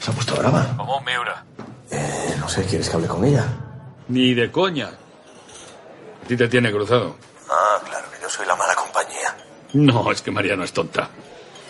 ¿Se 0.00 0.10
ha 0.10 0.14
puesto 0.14 0.34
brava? 0.36 0.74
Como 0.74 0.96
un 0.96 1.04
Miura. 1.04 1.44
Eh, 1.90 2.34
no 2.40 2.48
sé, 2.48 2.64
¿quieres 2.64 2.88
que 2.88 2.96
hable 2.96 3.08
con 3.08 3.26
ella? 3.26 3.44
Ni 4.08 4.32
de 4.32 4.50
coña. 4.50 4.86
A 4.86 6.26
ti 6.26 6.34
te 6.34 6.48
tiene 6.48 6.72
cruzado. 6.72 7.16
Ah, 7.50 7.78
claro, 7.84 8.06
que 8.10 8.22
yo 8.22 8.30
soy 8.30 8.46
la 8.46 8.56
mala 8.56 8.74
compañía. 8.74 9.36
No, 9.74 10.10
es 10.10 10.22
que 10.22 10.30
María 10.30 10.56
no 10.56 10.64
es 10.64 10.72
tonta. 10.72 11.10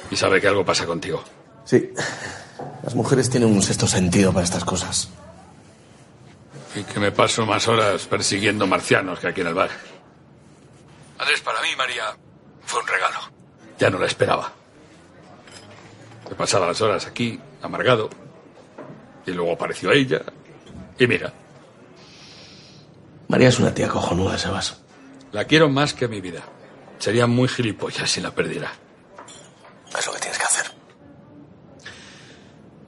Y 0.08 0.14
sabe 0.14 0.40
que 0.40 0.46
algo 0.46 0.64
pasa 0.64 0.86
contigo. 0.86 1.24
Sí. 1.64 1.92
Las 2.84 2.94
mujeres 2.94 3.28
tienen 3.28 3.50
un 3.50 3.60
sexto 3.60 3.88
sentido 3.88 4.32
para 4.32 4.44
estas 4.44 4.64
cosas. 4.64 5.08
Y 6.74 6.84
que 6.84 7.00
me 7.00 7.12
paso 7.12 7.44
más 7.44 7.68
horas 7.68 8.06
persiguiendo 8.06 8.66
marcianos 8.66 9.18
que 9.18 9.28
aquí 9.28 9.42
en 9.42 9.48
el 9.48 9.54
bar. 9.54 9.70
Andrés, 11.18 11.40
para 11.42 11.60
mí, 11.60 11.68
María, 11.76 12.16
fue 12.64 12.80
un 12.80 12.86
regalo. 12.86 13.18
Ya 13.78 13.90
no 13.90 13.98
la 13.98 14.06
esperaba. 14.06 14.52
He 16.30 16.34
pasado 16.34 16.66
las 16.66 16.80
horas 16.80 17.06
aquí, 17.06 17.38
amargado. 17.60 18.08
Y 19.26 19.32
luego 19.32 19.52
apareció 19.52 19.92
ella. 19.92 20.22
Y 20.98 21.06
mira, 21.06 21.32
María 23.28 23.48
es 23.48 23.58
una 23.58 23.74
tía 23.74 23.88
cojonuda, 23.88 24.38
Sebas. 24.38 24.82
la 25.32 25.44
quiero 25.44 25.68
más 25.68 25.94
que 25.94 26.08
mi 26.08 26.20
vida. 26.20 26.42
Sería 26.98 27.26
muy 27.26 27.48
gilipollas 27.48 28.10
si 28.10 28.20
la 28.20 28.30
perdiera. 28.30 28.72
Es 29.98 30.06
lo 30.06 30.12
que 30.12 30.20
tienes 30.20 30.38
que 30.38 30.44
hacer. 30.44 30.72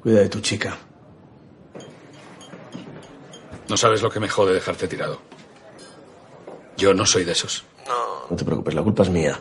Cuida 0.02 0.20
de 0.20 0.28
tu 0.28 0.40
chica. 0.40 0.76
No 3.68 3.76
sabes 3.76 4.02
lo 4.02 4.10
que 4.10 4.20
me 4.20 4.28
jode 4.28 4.54
dejarte 4.54 4.88
tirado. 4.88 5.20
Yo 6.76 6.92
no 6.92 7.06
soy 7.06 7.24
de 7.24 7.32
esos. 7.32 7.64
No. 7.86 8.28
No 8.30 8.36
te 8.36 8.44
preocupes, 8.44 8.74
la 8.74 8.82
culpa 8.82 9.02
es 9.04 9.10
mía. 9.10 9.40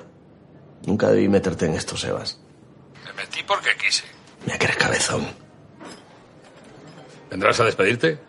Nunca 0.86 1.09
debí 1.09 1.27
meterte 1.27 1.65
en 1.65 1.73
esto, 1.73 1.97
Sebas. 1.97 2.39
Me 3.05 3.13
metí 3.13 3.43
porque 3.43 3.69
quise. 3.77 4.03
Mira 4.45 4.57
que 4.57 4.65
eres 4.65 4.77
cabezón. 4.77 5.25
¿Vendrás 7.29 7.59
a 7.59 7.65
despedirte? 7.65 8.19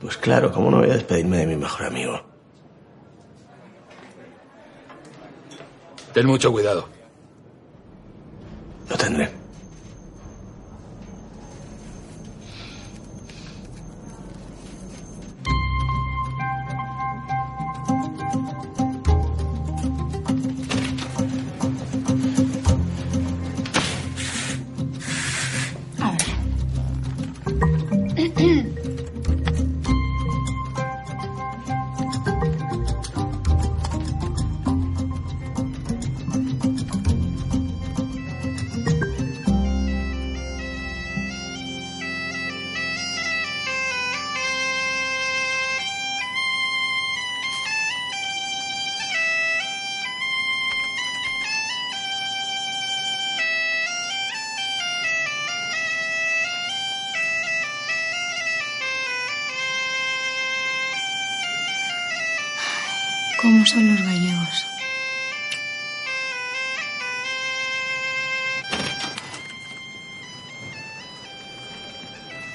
Pues 0.00 0.16
claro, 0.16 0.52
¿cómo 0.52 0.70
no 0.70 0.78
voy 0.78 0.90
a 0.90 0.94
despedirme 0.94 1.38
de 1.38 1.46
mi 1.46 1.56
mejor 1.56 1.86
amigo? 1.86 2.20
Ten 6.12 6.26
mucho 6.26 6.52
cuidado. 6.52 6.88
Lo 8.88 8.96
tendré. 8.96 9.43
¿Cómo 63.64 63.76
son 63.76 63.96
los 63.96 64.02
gallegos? 64.02 64.66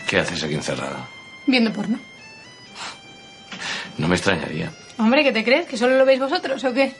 ¿Qué 0.07 0.19
haces 0.19 0.43
aquí 0.43 0.53
encerrada? 0.53 1.07
Viendo 1.47 1.73
porno. 1.73 1.99
No 3.97 4.07
me 4.07 4.17
extrañaría. 4.17 4.71
Hombre, 4.99 5.23
¿qué 5.23 5.31
te 5.31 5.43
crees? 5.43 5.65
¿Que 5.65 5.77
solo 5.77 5.97
lo 5.97 6.05
veis 6.05 6.19
vosotros 6.19 6.63
o 6.63 6.73
qué? 6.75 6.93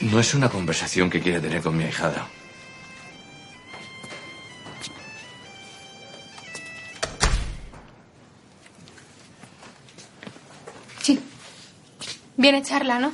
No 0.00 0.18
es 0.18 0.32
una 0.32 0.48
conversación 0.48 1.10
que 1.10 1.20
quiere 1.20 1.40
tener 1.40 1.60
con 1.60 1.76
mi 1.76 1.84
ahijada. 1.84 2.26
Viene 12.40 12.62
charla, 12.62 12.98
¿no? 12.98 13.12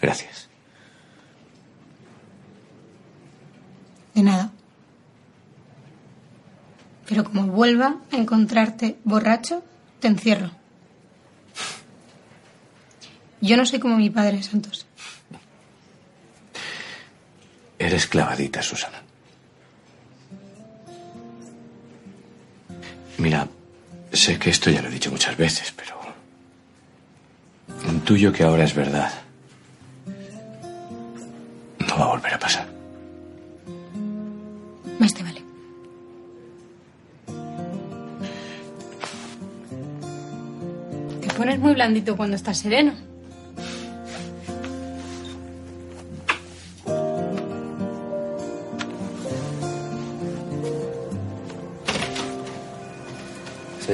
Gracias. 0.00 0.48
De 4.14 4.22
nada. 4.22 4.52
Pero 7.08 7.24
como 7.24 7.48
vuelva 7.48 7.96
a 8.12 8.16
encontrarte 8.16 8.98
borracho, 9.02 9.64
te 9.98 10.06
encierro. 10.06 10.52
Yo 13.40 13.56
no 13.56 13.66
soy 13.66 13.80
como 13.80 13.96
mi 13.96 14.10
padre, 14.10 14.44
Santos. 14.44 14.87
Eres 17.98 18.10
clavadita, 18.10 18.62
Susana. 18.62 19.02
Mira, 23.16 23.48
sé 24.12 24.38
que 24.38 24.50
esto 24.50 24.70
ya 24.70 24.80
lo 24.80 24.86
he 24.86 24.92
dicho 24.92 25.10
muchas 25.10 25.36
veces, 25.36 25.74
pero 25.74 25.96
intuyo 27.90 28.32
que 28.32 28.44
ahora 28.44 28.62
es 28.62 28.72
verdad. 28.72 29.10
No 31.88 31.98
va 31.98 32.04
a 32.04 32.08
volver 32.10 32.34
a 32.34 32.38
pasar. 32.38 32.68
Más 35.00 35.12
te 35.12 35.22
vale. 35.24 35.42
Te 41.20 41.34
pones 41.34 41.58
muy 41.58 41.74
blandito 41.74 42.16
cuando 42.16 42.36
estás 42.36 42.58
sereno. 42.58 43.07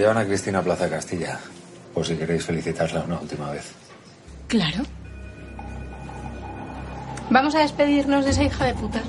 Llevan 0.04 0.18
a 0.18 0.26
Cristina 0.26 0.60
Plaza 0.60 0.90
Castilla, 0.90 1.38
por 1.94 2.04
si 2.04 2.14
queréis 2.14 2.44
felicitarla 2.44 3.04
una 3.04 3.18
última 3.18 3.50
vez. 3.50 3.72
Claro. 4.48 4.82
Vamos 7.30 7.54
a 7.54 7.60
despedirnos 7.60 8.26
de 8.26 8.32
esa 8.32 8.44
hija 8.44 8.66
de 8.66 8.74
puta. 8.74 9.00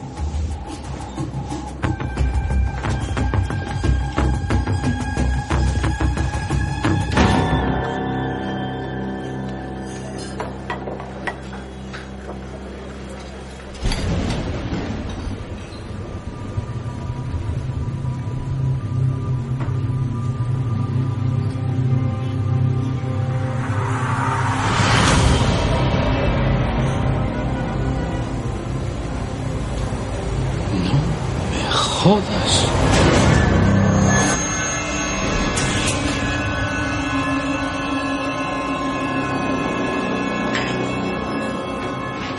Jodas. 32.05 32.53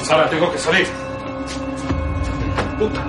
Sara, 0.03 0.31
tengo 0.31 0.53
que 0.53 0.59
salir. 0.59 0.87
Puta. 2.79 3.05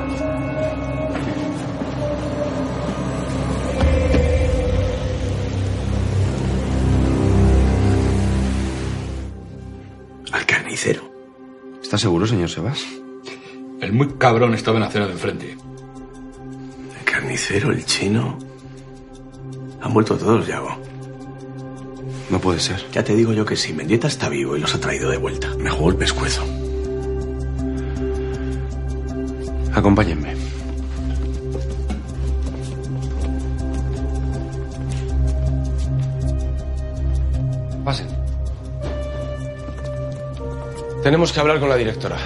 Al 10.32 10.46
carnicero. 10.48 11.04
¿Está 11.84 12.00
seguro, 12.00 12.26
señor 12.26 12.50
Sebas? 12.50 12.84
El 13.80 13.94
muy 13.94 14.08
cabrón 14.18 14.56
estaba 14.56 14.78
en 14.78 14.82
la 14.82 14.88
acera 14.88 15.06
de 15.06 15.12
enfrente. 15.12 15.67
El 17.38 17.44
carnicero, 17.44 17.72
el 17.72 17.86
chino. 17.86 18.40
Han 19.80 19.94
vuelto 19.94 20.18
todos, 20.18 20.48
Yago. 20.48 20.76
No 22.32 22.42
puede 22.42 22.60
ser. 22.60 22.84
Ya 22.92 23.04
te 23.04 23.16
digo 23.16 23.32
yo 23.32 23.46
que 23.46 23.56
sí, 23.56 23.74
Mendieta 23.74 24.08
está 24.08 24.28
vivo 24.28 24.58
y 24.58 24.60
los 24.60 24.74
ha 24.74 24.80
traído 24.80 25.12
de 25.12 25.18
vuelta. 25.18 25.54
Me 25.56 25.70
jugó 25.70 25.92
el 25.92 25.98
pescuezo. 25.98 26.44
Acompáñenme. 29.72 30.34
Pasen. 37.86 38.08
Tenemos 41.04 41.32
que 41.32 41.40
hablar 41.40 41.60
con 41.60 41.70
la 41.70 41.76
directora. 41.76 42.18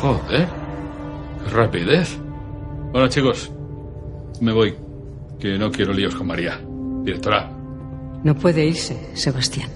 Joder. 0.00 0.48
Qué 1.44 1.50
rapidez. 1.50 2.18
Bueno, 2.92 3.08
chicos, 3.08 3.50
me 4.40 4.52
voy. 4.52 4.74
Que 5.38 5.58
no 5.58 5.70
quiero 5.70 5.92
líos 5.92 6.14
con 6.14 6.26
María. 6.26 6.60
Directora. 7.02 7.50
No 8.22 8.34
puede 8.34 8.66
irse, 8.66 9.10
Sebastián. 9.14 9.70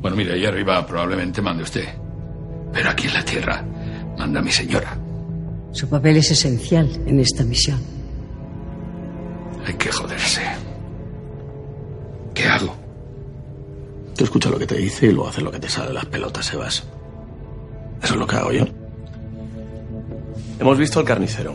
Bueno, 0.00 0.16
mire, 0.16 0.32
ahí 0.34 0.44
arriba 0.46 0.86
probablemente 0.86 1.42
mande 1.42 1.62
usted. 1.62 1.88
Pero 2.72 2.90
aquí 2.90 3.06
en 3.06 3.14
la 3.14 3.24
tierra 3.24 3.64
manda 4.18 4.40
mi 4.40 4.50
señora. 4.50 4.96
Su 5.72 5.88
papel 5.88 6.16
es 6.18 6.30
esencial 6.30 6.88
en 7.06 7.20
esta 7.20 7.44
misión. 7.44 7.80
Hay 9.66 9.74
que 9.74 9.92
joderse. 9.92 10.42
¿Qué 12.34 12.44
hago? 12.44 12.74
Tú 14.16 14.24
escucha 14.24 14.50
lo 14.50 14.58
que 14.58 14.66
te 14.66 14.76
dice 14.76 15.06
y 15.06 15.12
luego 15.12 15.28
haces 15.28 15.42
lo 15.44 15.50
que 15.50 15.60
te 15.60 15.68
sale 15.68 15.88
de 15.88 15.94
las 15.94 16.06
pelotas, 16.06 16.46
Sebas. 16.46 16.86
Eso 18.02 18.14
es 18.14 18.20
lo 18.20 18.26
que 18.26 18.36
hago 18.36 18.52
yo. 18.52 18.64
Hemos 20.58 20.78
visto 20.78 20.98
al 20.98 21.04
carnicero. 21.04 21.54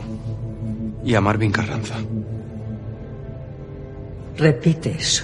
Y 1.04 1.14
a 1.14 1.22
Marvin 1.22 1.52
Carranza. 1.52 1.96
Repite 4.38 4.92
eso. 4.92 5.24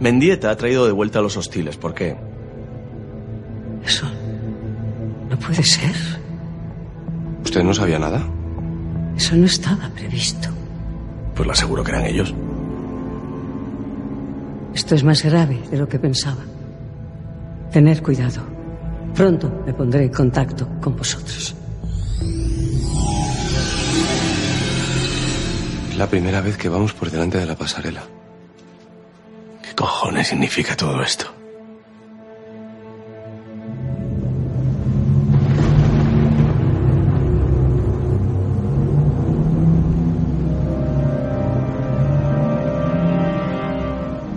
Mendieta 0.00 0.50
ha 0.50 0.56
traído 0.56 0.84
de 0.84 0.92
vuelta 0.92 1.18
a 1.18 1.22
los 1.22 1.36
hostiles. 1.36 1.76
¿Por 1.76 1.94
qué? 1.94 2.16
Eso 3.84 4.06
no 5.30 5.38
puede 5.38 5.62
ser. 5.62 5.94
¿Usted 7.42 7.62
no 7.62 7.72
sabía 7.72 7.98
nada? 7.98 8.22
Eso 9.16 9.34
no 9.36 9.46
estaba 9.46 9.88
previsto. 9.94 10.48
Pues 11.34 11.46
le 11.46 11.52
aseguro 11.52 11.82
que 11.82 11.90
eran 11.90 12.04
ellos. 12.04 12.34
Esto 14.74 14.94
es 14.94 15.04
más 15.04 15.22
grave 15.22 15.60
de 15.70 15.78
lo 15.78 15.88
que 15.88 15.98
pensaba. 15.98 16.42
Tener 17.70 18.02
cuidado. 18.02 18.51
Pronto 19.14 19.62
me 19.66 19.74
pondré 19.74 20.04
en 20.04 20.08
contacto 20.08 20.66
con 20.80 20.96
vosotros. 20.96 21.54
Es 25.90 25.96
la 25.98 26.06
primera 26.06 26.40
vez 26.40 26.56
que 26.56 26.68
vamos 26.68 26.94
por 26.94 27.10
delante 27.10 27.38
de 27.38 27.46
la 27.46 27.54
pasarela. 27.54 28.02
¿Qué 29.62 29.74
cojones 29.74 30.28
significa 30.28 30.74
todo 30.76 31.02
esto? 31.02 31.26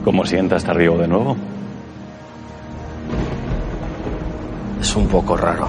¿Cómo 0.03 0.25
sienta 0.25 0.57
estar 0.57 0.77
vivo 0.77 0.97
de 0.97 1.07
nuevo? 1.07 1.35
Es 4.95 5.01
un 5.01 5.07
poco 5.09 5.35
raro. 5.35 5.67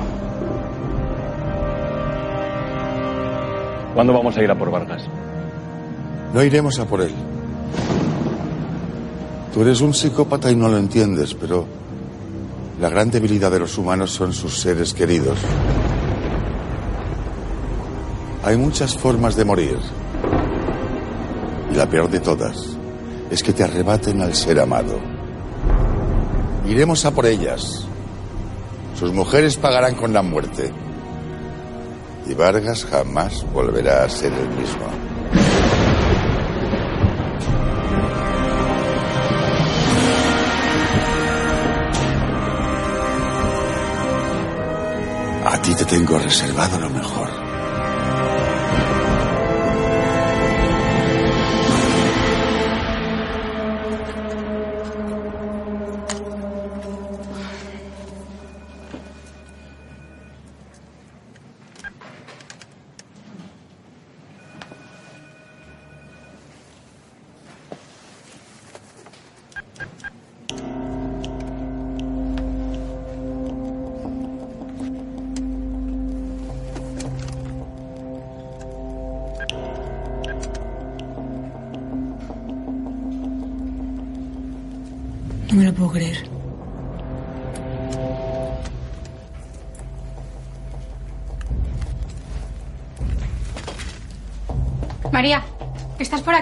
¿Cuándo 3.92 4.12
vamos 4.12 4.36
a 4.36 4.40
ir 4.40 4.48
a 4.48 4.56
por 4.56 4.70
Vargas? 4.70 5.02
No 6.32 6.44
iremos 6.44 6.78
a 6.78 6.84
por 6.84 7.00
él. 7.00 7.12
Tú 9.52 9.62
eres 9.62 9.80
un 9.80 9.94
psicópata 9.94 10.48
y 10.48 10.54
no 10.54 10.68
lo 10.68 10.78
entiendes, 10.78 11.34
pero 11.34 11.66
la 12.78 12.88
gran 12.88 13.10
debilidad 13.10 13.50
de 13.50 13.58
los 13.58 13.76
humanos 13.76 14.12
son 14.12 14.32
sus 14.32 14.60
seres 14.60 14.94
queridos. 14.94 15.40
Hay 18.44 18.56
muchas 18.56 18.96
formas 18.96 19.34
de 19.34 19.44
morir. 19.44 19.78
Y 21.72 21.74
la 21.74 21.88
peor 21.88 22.08
de 22.08 22.20
todas 22.20 22.78
es 23.28 23.42
que 23.42 23.52
te 23.52 23.64
arrebaten 23.64 24.22
al 24.22 24.36
ser 24.36 24.60
amado. 24.60 25.00
Iremos 26.68 27.04
a 27.04 27.10
por 27.10 27.26
ellas. 27.26 27.88
Sus 28.98 29.12
mujeres 29.12 29.58
pagarán 29.58 29.94
con 29.94 30.12
la 30.14 30.22
muerte. 30.22 30.72
Y 32.26 32.32
Vargas 32.32 32.86
jamás 32.86 33.44
volverá 33.52 34.04
a 34.04 34.08
ser 34.08 34.32
el 34.32 34.48
mismo. 34.48 34.86
A 45.44 45.62
ti 45.62 45.74
te 45.74 45.84
tengo 45.84 46.18
reservado 46.18 46.80
lo 46.80 46.90
mejor. 46.90 47.35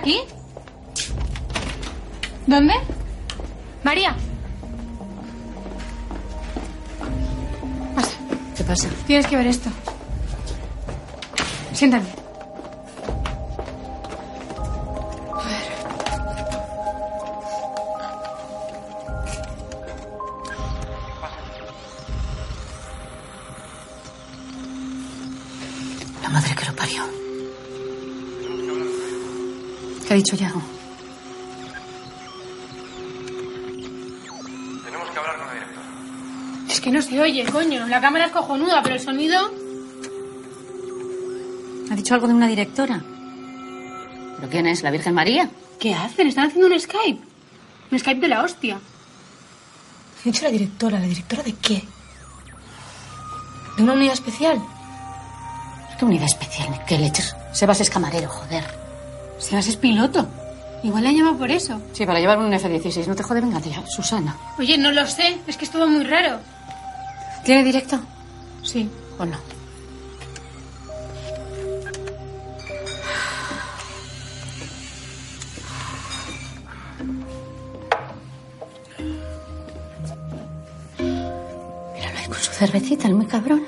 Aquí? 0.04 0.20
¿Dónde? 2.46 2.74
María. 3.82 4.14
Pasa. 7.94 8.16
¿Qué 8.54 8.64
pasa? 8.64 8.88
Tienes 9.06 9.26
que 9.26 9.36
ver 9.36 9.46
esto. 9.46 9.70
Siéntate. 11.72 12.23
Ha 30.14 30.16
dicho 30.16 30.36
Yago? 30.36 30.62
Tenemos 34.84 35.10
que 35.10 35.18
hablar 35.18 35.36
con 35.38 35.46
la 35.46 35.54
directora. 35.54 35.86
Es 36.68 36.80
que 36.80 36.90
no 36.90 37.02
se 37.02 37.20
oye, 37.20 37.44
coño. 37.46 37.86
La 37.86 38.00
cámara 38.00 38.26
es 38.26 38.32
cojonuda, 38.32 38.82
pero 38.82 38.94
el 38.94 39.00
sonido. 39.00 39.52
¿Ha 41.90 41.96
dicho 41.96 42.14
algo 42.14 42.28
de 42.28 42.34
una 42.34 42.46
directora? 42.46 43.02
¿Pero 44.36 44.48
quién 44.50 44.66
es? 44.66 44.82
¿La 44.82 44.90
Virgen 44.90 45.14
María? 45.14 45.50
¿Qué 45.80 45.94
hacen? 45.94 46.28
Están 46.28 46.46
haciendo 46.48 46.72
un 46.72 46.80
Skype. 46.80 47.20
Un 47.90 47.98
Skype 47.98 48.20
de 48.20 48.28
la 48.28 48.42
hostia. 48.42 48.78
He 50.24 50.30
dicho 50.30 50.44
la 50.44 50.50
directora. 50.50 51.00
¿La 51.00 51.06
directora 51.06 51.42
de 51.42 51.54
qué? 51.54 51.82
¿De 53.76 53.82
una 53.82 53.94
unidad 53.94 54.14
especial? 54.14 54.62
¿Qué 55.98 56.04
unidad 56.04 56.26
especial? 56.26 56.84
¿Qué 56.86 56.98
leches? 56.98 57.34
Sebas 57.52 57.80
es 57.80 57.90
camarero, 57.90 58.28
joder. 58.28 58.83
Sebas 59.44 59.66
es 59.68 59.76
piloto. 59.76 60.26
Igual 60.82 61.02
la 61.04 61.10
han 61.10 61.16
llamado 61.16 61.36
por 61.36 61.50
eso. 61.50 61.78
Sí, 61.92 62.06
para 62.06 62.18
llevar 62.18 62.38
un 62.38 62.52
F-16. 62.54 63.06
No 63.06 63.14
te 63.14 63.22
jode, 63.22 63.42
venga, 63.42 63.60
tía. 63.60 63.84
Susana. 63.86 64.34
Oye, 64.58 64.78
no 64.78 64.90
lo 64.90 65.06
sé. 65.06 65.38
Es 65.46 65.58
que 65.58 65.66
es 65.66 65.70
todo 65.70 65.86
muy 65.86 66.02
raro. 66.04 66.38
¿Tiene 67.44 67.62
directo? 67.62 68.00
Sí. 68.62 68.88
¿O 69.18 69.24
no? 69.26 69.36
Míralo 80.98 82.18
ahí 82.18 82.26
con 82.26 82.38
su 82.38 82.52
cervecita, 82.52 83.08
el 83.08 83.14
muy 83.14 83.26
cabrón. 83.26 83.62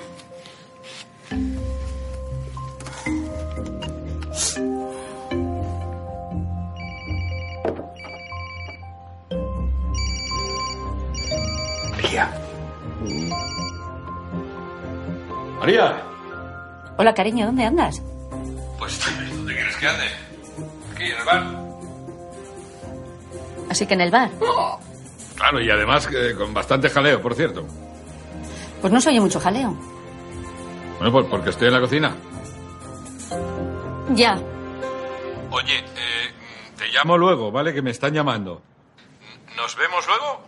Hola, 17.07 17.15
cariño, 17.15 17.47
¿dónde 17.47 17.65
andas? 17.65 18.03
Pues, 18.81 19.01
¿dónde 19.31 19.55
quieres 19.55 19.77
que 19.77 19.87
ande? 19.87 20.07
Aquí, 20.93 21.05
en 21.05 21.17
el 21.17 21.25
bar. 21.25 21.45
Así 23.71 23.87
que 23.87 23.95
en 23.95 24.01
el 24.01 24.11
bar. 24.11 24.29
Claro, 25.37 25.61
y 25.61 25.71
además 25.71 26.09
eh, 26.13 26.35
con 26.37 26.53
bastante 26.53 26.91
jaleo, 26.91 27.23
por 27.23 27.37
cierto. 27.37 27.65
Pues 28.81 28.93
no 28.93 29.01
se 29.01 29.11
oye 29.11 29.21
mucho 29.21 29.39
jaleo. 29.39 29.73
Bueno, 30.99 31.13
pues 31.13 31.27
porque 31.31 31.51
estoy 31.51 31.69
en 31.69 31.75
la 31.75 31.81
cocina. 31.81 32.13
Ya. 34.13 34.41
Oye, 35.53 35.79
eh, 35.79 36.33
te 36.77 36.89
llamo 36.89 37.17
luego, 37.17 37.53
¿vale? 37.53 37.73
Que 37.73 37.83
me 37.83 37.93
están 37.93 38.15
llamando. 38.15 38.63
¿Nos 39.57 39.77
vemos 39.77 40.05
luego? 40.09 40.43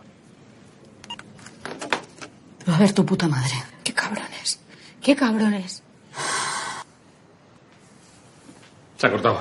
Va 2.69 2.75
a 2.75 2.79
ver 2.81 2.93
tu 2.93 3.07
puta 3.07 3.29
madre. 3.29 3.55
Qué 3.85 3.95
cabrones. 3.95 4.59
Qué 5.01 5.15
cabrones. 5.15 5.85
Se 8.99 9.07
ha 9.07 9.11
cortado. 9.11 9.41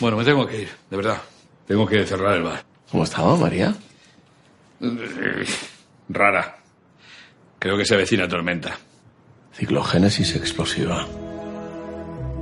Bueno, 0.00 0.16
me 0.16 0.24
tengo 0.24 0.46
que 0.46 0.62
ir, 0.62 0.68
de 0.90 0.96
verdad. 0.96 1.18
Tengo 1.66 1.86
que 1.86 2.04
cerrar 2.04 2.34
el 2.34 2.42
bar. 2.42 2.64
¿Cómo 2.90 3.04
estaba, 3.04 3.36
María? 3.36 3.72
Eh, 4.80 5.44
Rara. 6.08 6.56
Creo 7.60 7.78
que 7.78 7.86
se 7.86 7.94
avecina 7.94 8.28
tormenta. 8.28 8.76
Ciclogénesis 9.52 10.34
explosiva. 10.34 11.06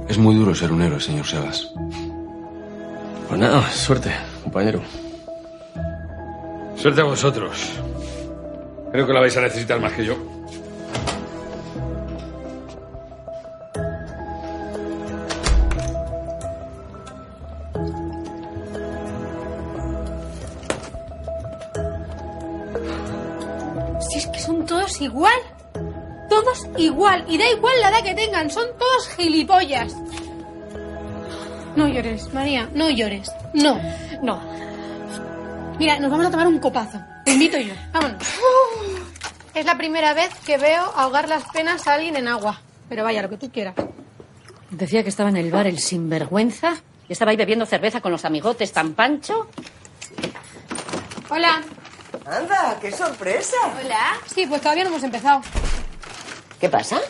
Es 0.08 0.16
muy 0.16 0.34
duro 0.34 0.54
ser 0.54 0.72
un 0.72 0.82
héroe, 0.82 0.98
señor 0.98 1.26
Sebas. 1.26 1.70
Pues 3.28 3.38
nada, 3.38 3.70
suerte, 3.70 4.10
compañero. 4.42 4.82
Suerte 6.76 7.02
a 7.02 7.04
vosotros. 7.04 7.72
Creo 8.90 9.06
que 9.06 9.12
la 9.12 9.20
vais 9.20 9.36
a 9.36 9.42
necesitar 9.42 9.78
más 9.78 9.92
que 9.92 10.06
yo. 10.06 10.31
Igual. 25.02 25.38
Todos 26.28 26.66
igual. 26.78 27.24
Y 27.28 27.36
da 27.38 27.50
igual 27.50 27.74
la 27.80 27.90
edad 27.90 28.02
que 28.02 28.14
tengan. 28.14 28.50
Son 28.50 28.66
todos 28.78 29.08
gilipollas. 29.16 29.94
No 31.76 31.88
llores, 31.88 32.32
María. 32.32 32.68
No 32.74 32.88
llores. 32.90 33.30
No. 33.54 33.80
No. 34.22 34.40
Mira, 35.78 35.98
nos 35.98 36.10
vamos 36.10 36.26
a 36.26 36.30
tomar 36.30 36.46
un 36.46 36.58
copazo. 36.58 36.98
Te 37.24 37.32
invito 37.32 37.58
yo. 37.58 37.74
Vámonos. 37.92 38.22
Es 39.54 39.66
la 39.66 39.76
primera 39.76 40.14
vez 40.14 40.30
que 40.46 40.58
veo 40.58 40.82
ahogar 40.82 41.28
las 41.28 41.44
penas 41.50 41.86
a 41.86 41.94
alguien 41.94 42.16
en 42.16 42.28
agua. 42.28 42.60
Pero 42.88 43.04
vaya, 43.04 43.22
lo 43.22 43.28
que 43.28 43.36
tú 43.36 43.50
quieras. 43.50 43.74
Decía 44.70 45.02
que 45.02 45.08
estaba 45.08 45.28
en 45.28 45.36
el 45.36 45.50
bar 45.50 45.66
el 45.66 45.78
sinvergüenza. 45.78 46.76
Y 47.08 47.12
estaba 47.12 47.30
ahí 47.30 47.36
bebiendo 47.36 47.66
cerveza 47.66 48.00
con 48.00 48.12
los 48.12 48.24
amigotes 48.24 48.72
tan 48.72 48.94
pancho. 48.94 49.48
Hola. 51.28 51.62
Anda, 52.26 52.78
qué 52.80 52.92
sorpresa. 52.92 53.56
Hola. 53.80 54.18
Sí, 54.32 54.46
pues 54.46 54.60
todavía 54.60 54.84
no 54.84 54.90
hemos 54.90 55.02
empezado. 55.02 55.42
¿Qué 56.60 56.68
pasa? 56.68 57.00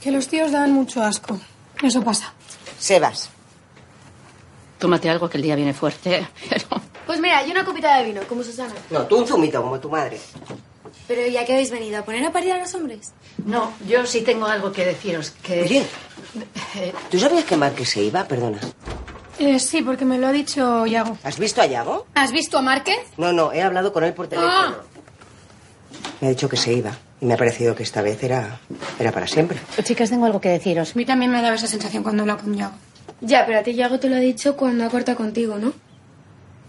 Que 0.00 0.10
los 0.10 0.28
tíos 0.28 0.52
dan 0.52 0.72
mucho 0.72 1.02
asco. 1.02 1.38
Eso 1.82 2.02
pasa. 2.02 2.32
Sebas. 2.78 3.30
Tómate 4.78 5.10
algo 5.10 5.28
que 5.28 5.36
el 5.38 5.42
día 5.42 5.56
viene 5.56 5.74
fuerte. 5.74 6.26
Pero... 6.48 6.64
Pues 7.06 7.20
mira, 7.20 7.44
y 7.44 7.50
una 7.50 7.64
copita 7.64 7.96
de 7.96 8.04
vino, 8.04 8.22
como 8.28 8.44
Susana. 8.44 8.72
No, 8.90 9.06
tú 9.06 9.18
un 9.18 9.26
zumito 9.26 9.60
como 9.60 9.80
tu 9.80 9.90
madre. 9.90 10.20
Pero 11.08 11.26
ya 11.26 11.44
que 11.44 11.54
habéis 11.54 11.70
venido 11.72 11.98
a 11.98 12.04
poner 12.04 12.24
a 12.24 12.30
parir 12.32 12.52
a 12.52 12.58
los 12.58 12.72
hombres. 12.74 13.12
No, 13.44 13.72
yo 13.86 14.06
sí 14.06 14.20
tengo 14.22 14.46
algo 14.46 14.70
que 14.70 14.84
deciros. 14.84 15.30
Que... 15.42 15.62
Oye, 15.62 15.86
¿tú 17.10 17.18
sabías 17.18 17.44
que 17.44 17.56
Márquez 17.56 17.88
se 17.88 18.02
iba? 18.02 18.24
Perdona. 18.24 18.60
Eh, 19.40 19.58
sí, 19.58 19.80
porque 19.80 20.04
me 20.04 20.18
lo 20.18 20.26
ha 20.26 20.32
dicho 20.32 20.84
Yago. 20.84 21.16
¿Has 21.24 21.38
visto 21.38 21.62
a 21.62 21.66
Yago? 21.66 22.06
¿Has 22.14 22.30
visto 22.30 22.58
a 22.58 22.62
Márquez? 22.62 22.98
No, 23.16 23.32
no, 23.32 23.54
he 23.54 23.62
hablado 23.62 23.90
con 23.90 24.04
él 24.04 24.12
por 24.12 24.28
teléfono. 24.28 24.52
Ah. 24.54 24.74
Me 26.20 26.26
ha 26.26 26.30
dicho 26.30 26.46
que 26.46 26.58
se 26.58 26.74
iba. 26.74 26.92
Y 27.22 27.24
me 27.24 27.32
ha 27.32 27.36
parecido 27.38 27.74
que 27.74 27.82
esta 27.82 28.02
vez 28.02 28.22
era, 28.22 28.60
era 28.98 29.12
para 29.12 29.26
siempre. 29.26 29.58
Chicas, 29.82 30.10
tengo 30.10 30.26
algo 30.26 30.42
que 30.42 30.50
deciros. 30.50 30.92
A 30.94 30.94
mí 30.94 31.06
también 31.06 31.30
me 31.30 31.38
ha 31.38 31.42
dado 31.42 31.54
esa 31.54 31.66
sensación 31.66 32.02
cuando 32.02 32.20
he 32.20 32.24
hablado 32.24 32.40
con 32.40 32.54
Yago. 32.54 32.74
Ya, 33.22 33.46
pero 33.46 33.60
a 33.60 33.62
ti 33.62 33.72
Yago 33.74 33.98
te 33.98 34.10
lo 34.10 34.16
ha 34.16 34.20
dicho 34.20 34.56
cuando 34.56 34.84
ha 34.84 34.90
cortado 34.90 35.16
contigo, 35.16 35.56
¿no? 35.56 35.72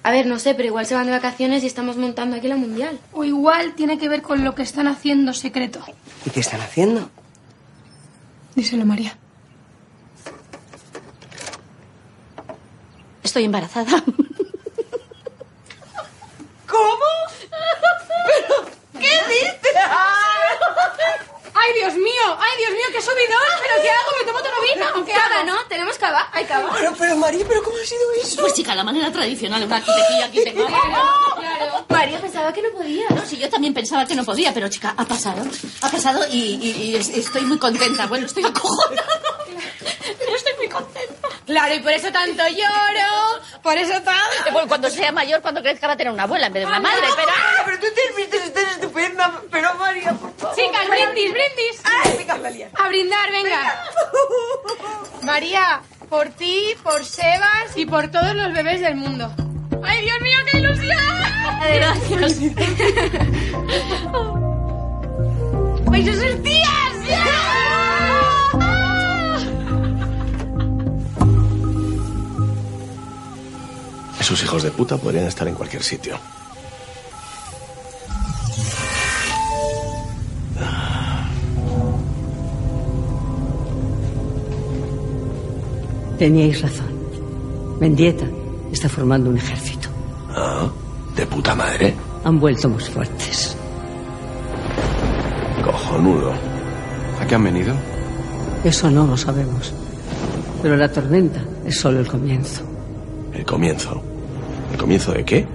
A 0.04 0.12
ver, 0.12 0.26
no 0.26 0.40
sé, 0.40 0.56
pero 0.56 0.68
igual 0.70 0.86
se 0.86 0.96
van 0.96 1.08
de 1.08 1.12
vacaciones 1.12 1.64
y 1.64 1.68
estamos 1.68 1.98
montando 1.98 2.38
aquí 2.38 2.48
la 2.48 2.56
mundial. 2.56 2.98
O 3.12 3.26
igual 3.26 3.76
tiene 3.76 3.98
que 3.98 4.08
ver 4.08 4.22
con 4.22 4.46
lo 4.46 4.56
que 4.56 4.64
están 4.64 4.88
haciendo 4.88 5.34
secreto. 5.34 5.82
¿Y 6.26 6.30
qué 6.30 6.40
están 6.40 6.62
haciendo? 6.62 7.10
Díselo, 8.56 8.86
María. 8.86 9.18
Estoy 13.32 13.46
embarazada. 13.46 14.04
¿Cómo? 16.68 17.06
¿Qué 19.00 19.08
dices? 19.30 19.56
¡Ay, 21.54 21.74
Dios 21.80 21.94
mío! 21.94 22.28
¡Ay, 22.38 22.58
Dios 22.58 22.72
mío! 22.72 22.86
¡Qué 22.92 23.02
subidón! 23.02 23.48
¿Pero 23.62 23.82
qué 23.82 23.90
hago? 23.90 24.12
¿Me 24.20 24.26
tomo 24.26 24.40
tonovina 24.44 25.00
o 25.00 25.06
qué 25.06 25.14
Cava, 25.14 25.36
hago? 25.40 25.46
¿no? 25.46 25.66
Tenemos 25.70 25.98
cava. 25.98 26.28
Hay 26.34 26.44
cava. 26.44 26.72
Pero, 26.74 26.94
pero 27.00 27.16
María, 27.16 27.46
¿pero 27.48 27.64
cómo 27.64 27.78
ha 27.78 27.86
sido 27.86 28.02
eso? 28.22 28.42
Pues 28.42 28.54
chica, 28.54 28.76
la 28.76 28.84
manera 28.84 29.10
tradicional, 29.14 29.64
una 29.64 29.80
quitequilla, 29.82 30.30
quitequilla. 30.30 30.68
Claro. 30.68 31.86
María 31.88 32.20
pensaba 32.20 32.52
que 32.52 32.62
no 32.64 32.72
podía. 32.72 33.08
No, 33.12 33.26
sí, 33.26 33.38
yo 33.38 33.50
también 33.50 33.74
pensaba 33.74 34.06
que 34.06 34.14
no 34.16 34.26
podía, 34.26 34.54
pero 34.54 34.68
chica, 34.68 34.94
ha 34.98 35.06
pasado. 35.06 35.42
Ha 35.84 35.90
pasado 35.90 36.28
y, 36.30 36.60
y- 36.62 36.72
y 36.90 36.96
es- 36.98 37.08
estoy 37.08 37.44
muy 37.44 37.58
contenta. 37.58 38.08
Bueno, 38.08 38.26
estoy 38.26 38.44
acojonada. 38.44 39.22
Pero 40.20 40.36
estoy 40.36 40.54
muy 40.58 40.68
contenta. 40.68 41.21
Claro, 41.46 41.74
y 41.74 41.80
por 41.80 41.92
eso 41.92 42.12
tanto 42.12 42.44
lloro. 42.48 43.42
Por 43.64 43.78
eso 43.78 43.94
tanto. 44.02 44.52
Bueno, 44.52 44.68
cuando 44.68 44.90
sea 44.90 45.12
mayor, 45.12 45.42
cuando 45.42 45.62
crezca, 45.62 45.88
va 45.88 45.94
a 45.94 45.98
tener 45.98 46.14
una 46.14 46.24
abuela 46.24 46.48
en 46.48 46.54
vez 46.54 46.64
de 46.64 46.68
una 46.68 46.80
madre, 46.80 47.08
pero... 47.16 47.32
Ah, 47.32 47.62
pero 47.66 47.80
tú 47.80 47.88
te 47.94 48.16
vistes, 48.16 48.44
estás 48.46 48.72
estupenda. 48.74 49.42
Pero 49.52 49.74
María, 49.76 50.14
por 50.14 50.34
favor. 50.36 50.56
Chicas, 50.56 50.88
brindis, 50.88 51.32
brindis. 51.32 51.82
Ay, 51.84 52.18
venga, 52.18 52.36
María. 52.38 52.70
A 52.74 52.88
brindar, 52.88 53.32
venga. 53.32 53.86
María, 55.24 55.82
por 56.10 56.30
ti, 56.30 56.76
por 56.84 57.04
Sebas 57.06 57.76
y 57.76 57.86
por 57.86 58.10
todos 58.12 58.36
los 58.36 58.54
bebés 58.54 58.82
del 58.82 58.96
mundo. 58.96 59.34
¡Ay, 59.84 60.02
Dios 60.02 60.22
mío, 60.22 60.38
qué 60.52 60.58
ilusión! 60.60 60.98
Gracias. 61.74 62.40
¡Vais 65.86 66.08
a 66.08 66.14
ser 66.14 66.44
tías! 66.44 67.61
Esos 74.22 74.44
hijos 74.44 74.62
de 74.62 74.70
puta 74.70 74.98
podrían 74.98 75.26
estar 75.26 75.48
en 75.48 75.56
cualquier 75.56 75.82
sitio. 75.82 76.16
Teníais 86.20 86.62
razón. 86.62 86.86
Mendieta 87.80 88.28
está 88.72 88.88
formando 88.88 89.32
un 89.32 89.38
ejército. 89.38 89.90
Ah, 90.30 90.70
de 91.16 91.26
puta 91.26 91.56
madre. 91.56 91.96
Han 92.24 92.40
vuelto 92.40 92.70
más 92.70 92.88
fuertes. 92.92 93.58
Cojonudo. 95.64 96.32
¿A 97.20 97.26
qué 97.26 97.34
han 97.34 97.44
venido? 97.44 97.74
Eso 98.64 98.92
no 98.92 99.08
lo 99.08 99.18
sabemos. 99.18 99.74
Pero 100.62 100.78
la 100.78 100.92
tormenta 100.92 101.44
es 101.66 101.80
solo 101.80 102.02
el 102.02 102.08
comienzo 102.08 102.62
El 103.34 103.44
comienzo. 103.46 104.11
¿El 104.82 104.86
comienzo 104.86 105.12
de 105.12 105.24
qué? 105.24 105.48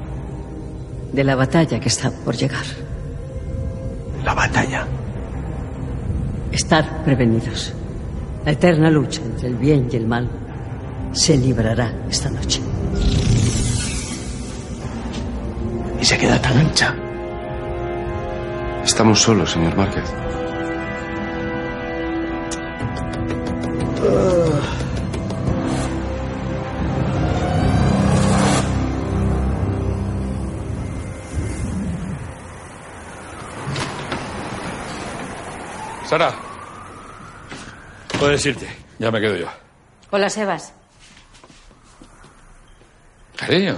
de 1.13 1.25
la 1.25 1.35
batalla 1.35 1.81
que 1.81 1.89
está 1.89 2.13
por 2.13 2.37
llegar. 2.37 2.65
La 4.25 4.35
batalla. 4.35 4.87
Estar 6.53 7.03
prevenidos. 7.05 7.75
La 8.45 8.53
eterna 8.53 8.89
lucha 8.89 9.23
entre 9.23 9.49
el 9.49 9.57
bien 9.57 9.89
y 9.91 9.97
el 9.97 10.07
mal 10.07 10.29
se 11.13 11.37
librará 11.37 11.93
esta 12.09 12.31
noche. 12.31 12.61
Y 16.01 16.05
se 16.05 16.19
queda 16.19 16.41
tan 16.41 16.59
ancha. 16.59 16.95
Estamos 18.85 19.21
solos, 19.21 19.51
señor 19.51 19.77
Márquez. 19.77 20.05
Sara, 36.17 36.35
puedes 38.19 38.47
irte. 38.47 38.67
Ya 38.99 39.11
me 39.11 39.21
quedo 39.21 39.37
yo. 39.37 39.49
Hola, 40.11 40.31
Sebas. 40.31 40.73
Cariño. 43.37 43.77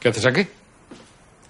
¿Qué 0.00 0.08
haces 0.08 0.26
aquí? 0.26 0.44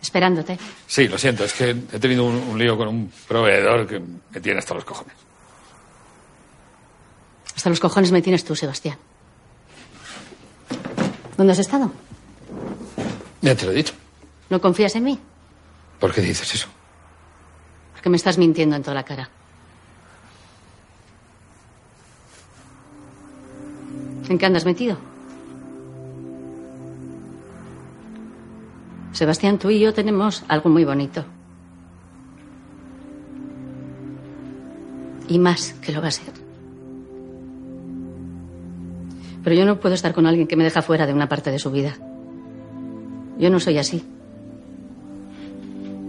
Esperándote. 0.02 0.58
Sí, 0.86 1.08
lo 1.08 1.16
siento, 1.16 1.44
es 1.44 1.54
que 1.54 1.70
he 1.70 1.98
tenido 1.98 2.26
un, 2.26 2.34
un 2.34 2.58
lío 2.58 2.76
con 2.76 2.88
un 2.88 3.10
proveedor 3.26 3.86
que 3.86 4.00
me 4.00 4.40
tiene 4.42 4.58
hasta 4.58 4.74
los 4.74 4.84
cojones. 4.84 5.14
Hasta 7.56 7.70
los 7.70 7.80
cojones 7.80 8.12
me 8.12 8.20
tienes 8.20 8.44
tú, 8.44 8.54
Sebastián. 8.54 8.98
¿Dónde 11.38 11.54
has 11.54 11.58
estado? 11.58 11.90
Ya 13.40 13.54
te 13.54 13.64
lo 13.64 13.72
he 13.72 13.76
dicho. 13.76 13.94
¿No 14.50 14.60
confías 14.60 14.94
en 14.96 15.04
mí? 15.04 15.18
¿Por 15.98 16.12
qué 16.12 16.20
dices 16.20 16.52
eso? 16.54 16.68
Porque 18.02 18.10
me 18.10 18.16
estás 18.16 18.36
mintiendo 18.36 18.74
en 18.74 18.82
toda 18.82 18.96
la 18.96 19.04
cara. 19.04 19.28
¿En 24.28 24.38
qué 24.38 24.44
andas 24.44 24.64
metido? 24.64 24.96
Sebastián, 29.12 29.56
tú 29.60 29.70
y 29.70 29.78
yo 29.78 29.94
tenemos 29.94 30.42
algo 30.48 30.68
muy 30.68 30.84
bonito. 30.84 31.24
Y 35.28 35.38
más 35.38 35.74
que 35.74 35.92
lo 35.92 36.02
va 36.02 36.08
a 36.08 36.10
ser. 36.10 36.34
Pero 39.44 39.54
yo 39.54 39.64
no 39.64 39.78
puedo 39.78 39.94
estar 39.94 40.12
con 40.12 40.26
alguien 40.26 40.48
que 40.48 40.56
me 40.56 40.64
deja 40.64 40.82
fuera 40.82 41.06
de 41.06 41.14
una 41.14 41.28
parte 41.28 41.52
de 41.52 41.60
su 41.60 41.70
vida. 41.70 41.96
Yo 43.38 43.48
no 43.48 43.60
soy 43.60 43.78
así. 43.78 44.04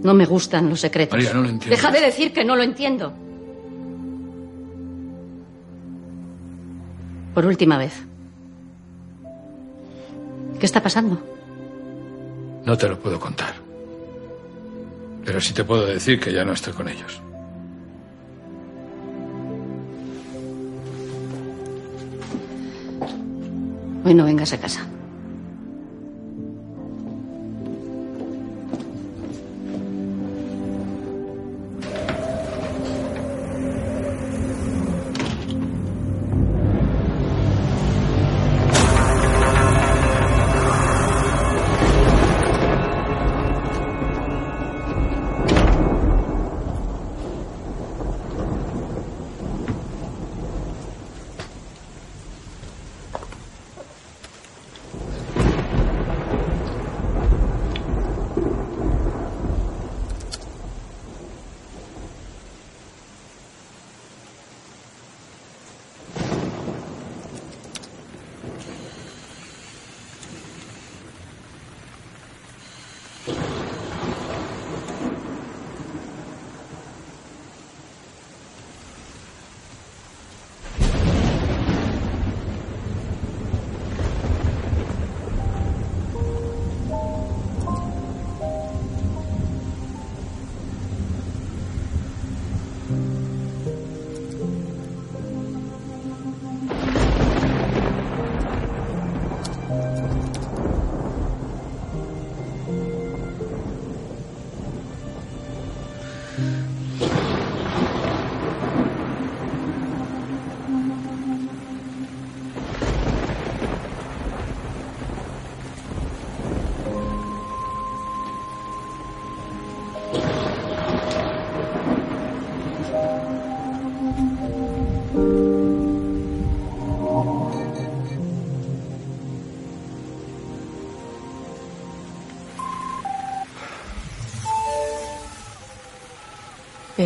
No 0.03 0.13
me 0.13 0.25
gustan 0.25 0.69
los 0.69 0.81
secretos. 0.81 1.17
María, 1.17 1.33
no 1.33 1.41
lo 1.41 1.49
entiendo. 1.49 1.75
Deja 1.75 1.91
de 1.91 2.01
decir 2.01 2.33
que 2.33 2.43
no 2.43 2.55
lo 2.55 2.63
entiendo. 2.63 3.13
Por 7.33 7.45
última 7.45 7.77
vez. 7.77 7.93
¿Qué 10.59 10.65
está 10.65 10.83
pasando? 10.83 11.19
No 12.65 12.77
te 12.77 12.87
lo 12.87 12.99
puedo 12.99 13.19
contar. 13.19 13.53
Pero 15.25 15.39
sí 15.39 15.53
te 15.53 15.63
puedo 15.63 15.85
decir 15.85 16.19
que 16.19 16.33
ya 16.33 16.43
no 16.43 16.51
estoy 16.51 16.73
con 16.73 16.89
ellos. 16.89 17.21
Hoy 24.05 24.13
no 24.13 24.25
vengas 24.25 24.51
a 24.51 24.59
casa. 24.59 24.85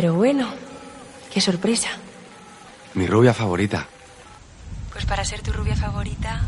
Pero 0.00 0.14
bueno, 0.14 0.48
qué 1.34 1.40
sorpresa. 1.40 1.88
Mi 2.94 3.08
rubia 3.08 3.34
favorita. 3.34 3.84
Pues 4.92 5.04
para 5.04 5.24
ser 5.24 5.42
tu 5.42 5.52
rubia 5.52 5.74
favorita, 5.74 6.42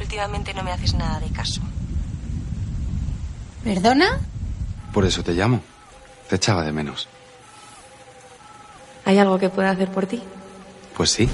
últimamente 0.00 0.54
no 0.54 0.62
me 0.62 0.72
haces 0.72 0.94
nada 0.94 1.20
de 1.20 1.28
caso. 1.28 1.60
¿Perdona? 3.62 4.18
Por 4.94 5.04
eso 5.04 5.22
te 5.22 5.34
llamo. 5.34 5.60
Te 6.30 6.36
echaba 6.36 6.64
de 6.64 6.72
menos. 6.72 7.06
¿Hay 9.04 9.18
algo 9.18 9.38
que 9.38 9.50
pueda 9.50 9.68
hacer 9.68 9.90
por 9.90 10.06
ti? 10.06 10.22
Pues 10.96 11.10
sí. 11.10 11.28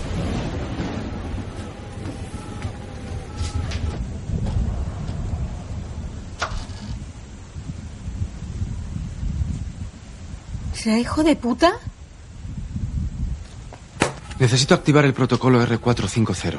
¿Será 10.81 10.99
hijo 10.99 11.22
de 11.22 11.37
puta? 11.37 11.74
Necesito 14.39 14.74
activar 14.74 15.05
el 15.05 15.12
protocolo 15.12 15.62
R450. 15.62 16.59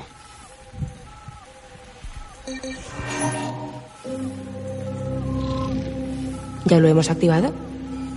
¿Ya 6.66 6.80
lo 6.80 6.88
hemos 6.88 7.10
activado? 7.10 7.52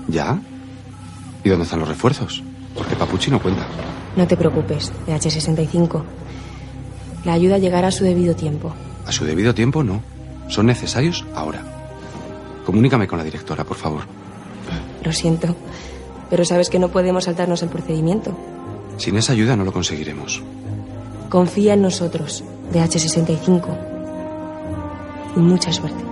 ¿Ya? 0.08 0.38
¿Y 1.42 1.48
dónde 1.48 1.64
están 1.64 1.80
los 1.80 1.88
refuerzos? 1.88 2.42
Porque 2.74 2.96
Papuchi 2.96 3.30
no 3.30 3.40
cuenta. 3.40 3.66
No 4.14 4.26
te 4.26 4.36
preocupes, 4.36 4.92
DH65. 5.06 6.02
La 7.24 7.32
ayuda 7.32 7.56
llegará 7.56 7.88
a 7.88 7.92
su 7.92 8.04
debido 8.04 8.36
tiempo. 8.36 8.74
A 9.06 9.12
su 9.12 9.24
debido 9.24 9.54
tiempo, 9.54 9.82
no. 9.82 10.02
Son 10.50 10.66
necesarios 10.66 11.24
ahora. 11.34 11.62
Comunícame 12.66 13.08
con 13.08 13.16
la 13.16 13.24
directora, 13.24 13.64
por 13.64 13.78
favor. 13.78 14.02
Lo 15.02 15.12
siento, 15.12 15.56
pero 16.34 16.44
sabes 16.44 16.68
que 16.68 16.80
no 16.80 16.88
podemos 16.88 17.26
saltarnos 17.26 17.62
el 17.62 17.68
procedimiento. 17.68 18.36
Sin 18.96 19.16
esa 19.16 19.34
ayuda 19.34 19.54
no 19.54 19.62
lo 19.62 19.72
conseguiremos. 19.72 20.42
Confía 21.28 21.74
en 21.74 21.82
nosotros, 21.82 22.42
DH65. 22.72 23.78
Y 25.36 25.38
mucha 25.38 25.72
suerte. 25.72 26.02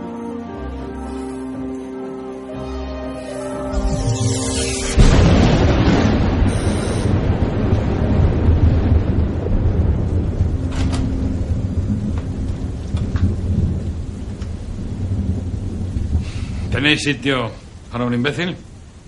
¿Tenéis 16.70 17.02
sitio 17.02 17.50
para 17.90 18.04
un 18.04 18.14
imbécil? 18.14 18.54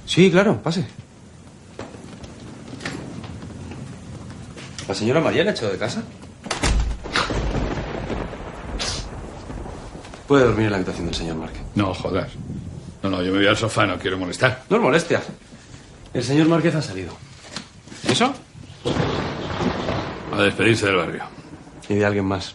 Sí, 0.06 0.28
claro, 0.28 0.60
pase. 0.60 1.03
¿La 4.88 4.94
señora 4.94 5.20
María 5.20 5.44
le 5.44 5.50
ha 5.50 5.52
echado 5.52 5.72
de 5.72 5.78
casa? 5.78 6.02
Puede 10.28 10.44
dormir 10.44 10.66
en 10.66 10.70
la 10.70 10.76
habitación 10.78 11.06
del 11.06 11.14
señor 11.14 11.36
Márquez. 11.36 11.62
No, 11.74 11.94
joder. 11.94 12.28
No, 13.02 13.10
no, 13.10 13.22
yo 13.22 13.32
me 13.32 13.38
voy 13.38 13.46
al 13.46 13.56
sofá, 13.56 13.86
no 13.86 13.98
quiero 13.98 14.18
molestar. 14.18 14.62
No 14.70 14.76
es 14.76 14.82
molestia. 14.82 15.22
El 16.12 16.22
señor 16.22 16.48
Márquez 16.48 16.74
ha 16.74 16.82
salido. 16.82 17.12
¿Eso? 18.08 18.32
A 20.32 20.42
despedirse 20.42 20.86
del 20.86 20.96
barrio. 20.96 21.24
Y 21.88 21.94
de 21.94 22.04
alguien 22.04 22.24
más. 22.24 22.54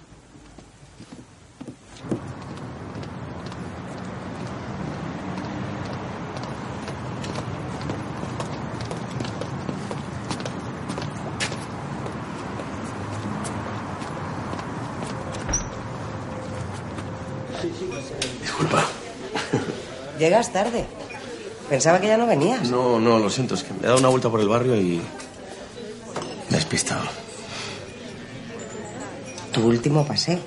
Llegas 20.39 20.53
tarde. 20.53 20.85
Pensaba 21.69 21.99
que 21.99 22.07
ya 22.07 22.15
no 22.15 22.25
venías. 22.25 22.69
No, 22.69 22.97
no, 22.97 23.19
lo 23.19 23.29
siento, 23.29 23.55
es 23.55 23.63
que 23.63 23.73
me 23.73 23.79
he 23.79 23.87
dado 23.87 23.97
una 23.97 24.07
vuelta 24.07 24.29
por 24.29 24.39
el 24.39 24.47
barrio 24.47 24.73
y. 24.77 25.01
Me 26.49 26.51
he 26.51 26.55
despistado. 26.55 27.03
Tu 29.51 29.67
último 29.67 30.07
paseo. 30.07 30.39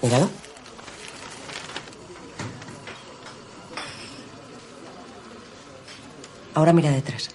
Míralo. 0.00 0.30
Ahora 6.66 6.74
mira 6.74 6.90
detrás. 6.90 7.30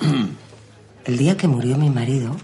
El 1.04 1.16
día 1.16 1.36
que 1.36 1.46
murió 1.46 1.76
mi 1.76 1.88
marido 1.88 2.36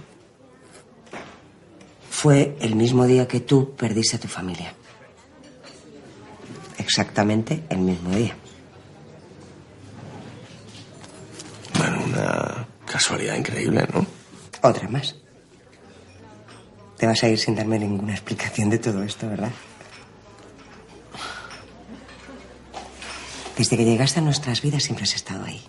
fue 2.09 2.57
el 2.61 2.77
mismo 2.77 3.07
día 3.07 3.27
que 3.27 3.41
tú 3.41 3.75
perdiste 3.75 4.19
a 4.19 4.21
tu 4.21 4.29
familia. 4.29 4.73
Exactamente 6.79 7.65
el 7.69 7.79
mismo 7.79 8.11
día. 8.11 8.37
Bueno, 11.77 12.05
una 12.05 12.69
casualidad 12.87 13.35
increíble, 13.35 13.85
¿no? 13.93 14.07
Otra 14.63 14.89
más. 14.89 15.17
Te 16.99 17.09
vas 17.09 17.21
a 17.25 17.29
ir 17.29 17.37
sin 17.41 17.57
darme 17.57 17.81
ninguna 17.81 18.13
explicación 18.13 18.71
de 18.71 18.79
todo 18.79 19.03
esto, 19.03 19.29
¿verdad? 19.29 19.51
Desde 23.63 23.77
que 23.77 23.85
llegaste 23.85 24.19
a 24.19 24.23
nuestras 24.25 24.61
vidas 24.61 24.83
siempre 24.83 25.05
has 25.05 25.15
estado 25.15 25.45
ahí. 25.45 25.63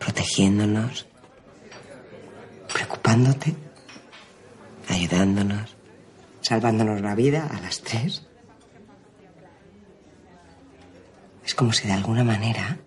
Protegiéndonos, 0.00 1.06
preocupándote, 2.74 3.54
ayudándonos, 4.88 5.76
salvándonos 6.40 7.00
la 7.02 7.14
vida 7.14 7.46
a 7.56 7.60
las 7.60 7.82
tres. 7.82 8.26
Es 11.46 11.54
como 11.54 11.72
si 11.72 11.86
de 11.86 11.92
alguna 11.92 12.24
manera 12.24 12.78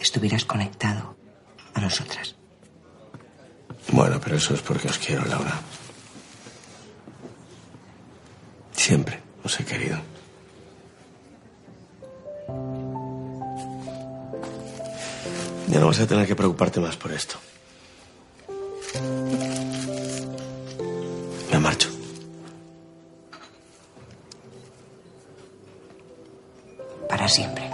estuvieras 0.00 0.44
conectado 0.44 1.16
a 1.74 1.80
nosotras. 1.80 2.34
Bueno, 3.92 4.20
pero 4.20 4.38
eso 4.38 4.54
es 4.54 4.60
porque 4.60 4.88
os 4.88 4.98
quiero, 4.98 5.24
Laura. 5.26 5.54
Siempre 8.72 9.22
os 9.44 9.60
he 9.60 9.64
querido. 9.64 10.13
Ya 15.74 15.80
no 15.80 15.88
vas 15.88 15.98
a 15.98 16.06
tener 16.06 16.24
que 16.24 16.36
preocuparte 16.36 16.78
más 16.78 16.96
por 16.96 17.10
esto. 17.10 17.34
Me 21.50 21.58
marcho. 21.58 21.88
Para 27.08 27.28
siempre. 27.28 27.68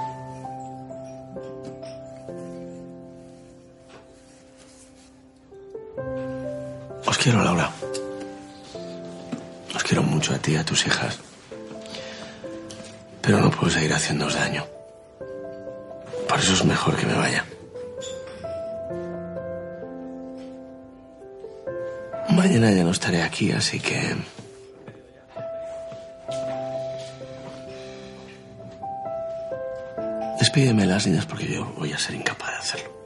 Os 7.05 7.19
quiero, 7.19 7.45
Laura. 7.45 7.71
Os 9.77 9.85
quiero 9.85 10.03
mucho 10.03 10.33
a 10.33 10.39
ti 10.39 10.53
y 10.53 10.57
a 10.57 10.65
tus 10.65 10.87
hijas. 10.87 11.19
Pero 13.21 13.43
no 13.43 13.51
puedo 13.51 13.71
seguir 13.71 13.93
haciéndoos 13.93 14.33
daño. 14.33 14.65
Por 16.27 16.39
eso 16.39 16.55
es 16.55 16.65
mejor 16.65 16.97
que 16.97 17.05
me 17.05 17.15
vaya. 17.15 17.45
Mañana 22.41 22.73
ya 22.73 22.85
no 22.85 22.91
estaré 22.91 23.23
aquí, 23.23 23.53
así 23.53 23.79
que... 23.79 24.17
Despídeme 30.39 30.87
las 30.87 31.07
niñas 31.07 31.27
porque 31.27 31.53
yo 31.53 31.67
voy 31.77 31.93
a 31.93 31.99
ser 31.99 32.15
incapaz 32.15 32.51
de 32.53 32.57
hacerlo. 32.57 33.00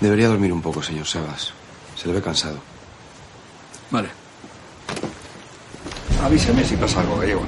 Debería 0.00 0.28
dormir 0.28 0.52
un 0.52 0.62
poco, 0.62 0.82
señor 0.82 1.06
Sebas. 1.06 1.52
Se 1.96 2.06
le 2.06 2.14
ve 2.14 2.22
cansado. 2.22 2.58
Vale. 3.90 4.08
Avíseme 6.22 6.64
si 6.64 6.76
pasa 6.76 7.00
algo, 7.00 7.18
gallego. 7.18 7.42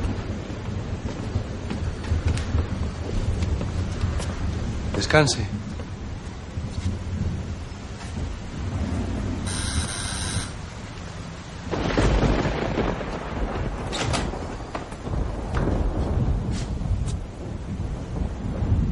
Descanse. 4.95 5.47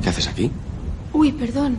¿Qué 0.02 0.10
haces 0.10 0.28
aquí? 0.28 0.52
Uy, 1.12 1.32
perdón. 1.32 1.76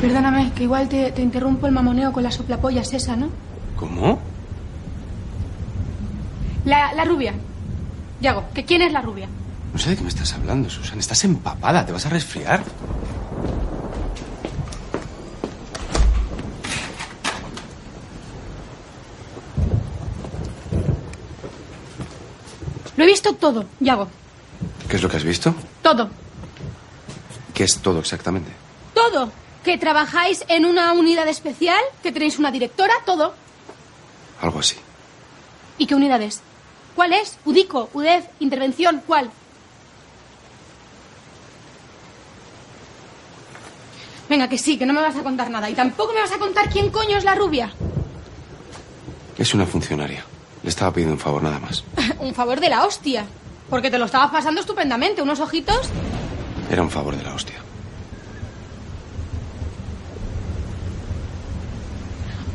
Perdóname, 0.00 0.49
que 0.60 0.64
igual 0.64 0.90
te, 0.90 1.10
te 1.10 1.22
interrumpo 1.22 1.66
el 1.66 1.72
mamoneo 1.72 2.12
con 2.12 2.22
la 2.22 2.30
soplapollas 2.30 2.92
esa, 2.92 3.16
¿no? 3.16 3.30
¿Cómo? 3.76 4.18
La, 6.66 6.92
la 6.92 7.06
rubia. 7.06 7.32
Yago, 8.20 8.44
¿que 8.52 8.66
quién 8.66 8.82
es 8.82 8.92
la 8.92 9.00
rubia? 9.00 9.26
No 9.72 9.78
sé 9.78 9.88
de 9.88 9.96
qué 9.96 10.02
me 10.02 10.10
estás 10.10 10.34
hablando, 10.34 10.68
Susan. 10.68 10.98
Estás 10.98 11.24
empapada. 11.24 11.86
¿Te 11.86 11.92
vas 11.92 12.04
a 12.04 12.10
resfriar? 12.10 12.62
Lo 22.96 23.04
he 23.04 23.06
visto 23.06 23.34
todo, 23.34 23.64
Yago. 23.80 24.08
¿Qué 24.88 24.96
es 24.96 25.02
lo 25.02 25.08
que 25.08 25.16
has 25.16 25.24
visto? 25.24 25.54
Todo. 25.82 26.10
¿Qué 27.54 27.64
es 27.64 27.78
todo 27.78 28.00
exactamente? 28.00 28.50
Todo. 28.94 29.30
Que 29.64 29.76
trabajáis 29.76 30.44
en 30.48 30.64
una 30.64 30.92
unidad 30.92 31.28
especial, 31.28 31.80
que 32.02 32.12
tenéis 32.12 32.38
una 32.38 32.50
directora, 32.50 32.94
todo. 33.04 33.34
Algo 34.40 34.60
así. 34.60 34.76
¿Y 35.78 35.86
qué 35.86 35.94
unidad 35.94 36.22
es? 36.22 36.40
¿Cuál 36.94 37.12
es? 37.12 37.38
¿UDICO? 37.44 37.90
¿UDEF? 37.92 38.24
¿Intervención? 38.40 39.02
¿Cuál? 39.06 39.30
Venga, 44.28 44.48
que 44.48 44.58
sí, 44.58 44.78
que 44.78 44.86
no 44.86 44.92
me 44.92 45.00
vas 45.00 45.16
a 45.16 45.22
contar 45.22 45.50
nada. 45.50 45.68
Y 45.68 45.74
tampoco 45.74 46.12
me 46.12 46.20
vas 46.20 46.32
a 46.32 46.38
contar 46.38 46.70
quién 46.70 46.90
coño 46.90 47.18
es 47.18 47.24
la 47.24 47.34
rubia. 47.34 47.72
Es 49.36 49.54
una 49.54 49.66
funcionaria. 49.66 50.24
Le 50.62 50.68
estaba 50.68 50.92
pidiendo 50.92 51.14
un 51.14 51.20
favor 51.20 51.42
nada 51.42 51.58
más. 51.58 51.82
un 52.20 52.34
favor 52.34 52.60
de 52.60 52.68
la 52.68 52.84
hostia. 52.84 53.26
Porque 53.68 53.90
te 53.90 53.98
lo 53.98 54.04
estabas 54.04 54.30
pasando 54.30 54.60
estupendamente. 54.60 55.20
Unos 55.20 55.40
ojitos. 55.40 55.88
Era 56.70 56.82
un 56.82 56.90
favor 56.90 57.16
de 57.16 57.24
la 57.24 57.34
hostia. 57.34 57.56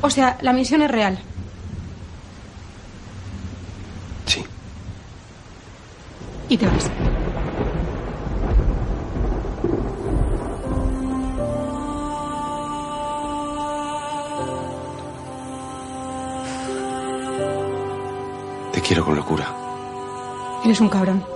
O 0.05 0.09
sea, 0.11 0.37
la 0.41 0.53
misión 0.53 0.83
es 0.83 0.91
real. 0.91 1.17
Sí. 4.27 4.45
Y 6.47 6.57
te 6.57 6.67
vas. 6.67 6.91
Te 18.73 18.81
quiero 18.81 19.03
con 19.03 19.15
locura. 19.15 19.51
Eres 20.63 20.79
un 20.81 20.89
cabrón. 20.89 21.34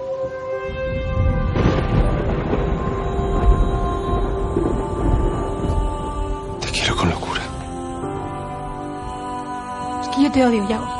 Es 10.40 10.46
que 10.46 10.62
yo 10.62 10.80
te 10.80 10.99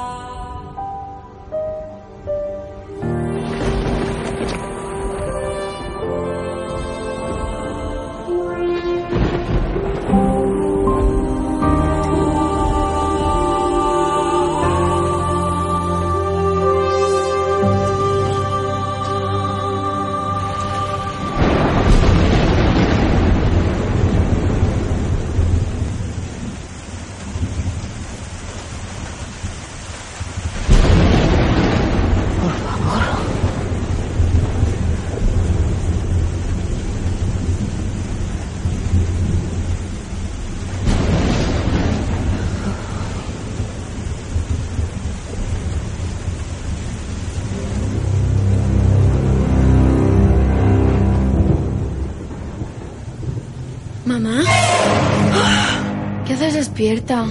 despierta? 56.80 57.26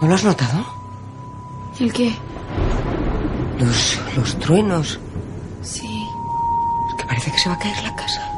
¿No 0.00 0.08
lo 0.08 0.14
has 0.14 0.24
notado? 0.24 0.64
¿El 1.78 1.92
qué? 1.92 2.12
Los, 3.60 4.00
los 4.16 4.36
truenos. 4.40 4.98
Sí. 5.62 6.04
Es 6.88 6.94
que 7.00 7.06
parece 7.06 7.30
que 7.30 7.38
se 7.38 7.48
va 7.48 7.54
a 7.54 7.58
caer 7.58 7.82
la 7.84 7.94
casa. 7.94 8.28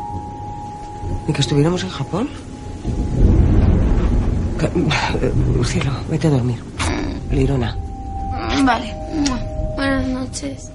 ¿Y 1.27 1.33
que 1.33 1.41
estuviéramos 1.41 1.83
en 1.85 1.89
Japón? 1.89 2.29
Eh, 4.61 5.33
Cielo, 5.65 5.91
vete 6.11 6.27
a 6.27 6.31
dormir. 6.31 6.62
Lirona. 7.31 7.75
Vale. 8.62 8.95
Buenas 9.77 10.07
noches. 10.09 10.71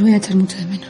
Voy 0.00 0.14
a 0.14 0.16
echar 0.16 0.34
mucho 0.34 0.56
de 0.56 0.64
menos. 0.64 0.89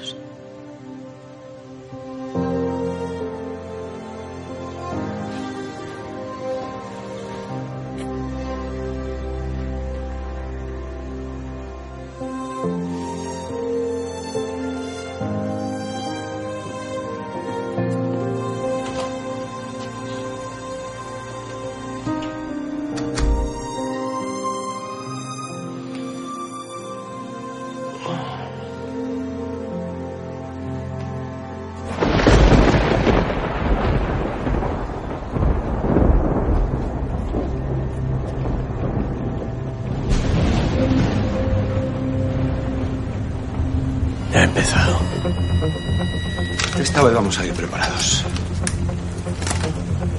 Vamos 47.20 47.38
a 47.38 47.44
ir 47.44 47.52
preparados. 47.52 48.24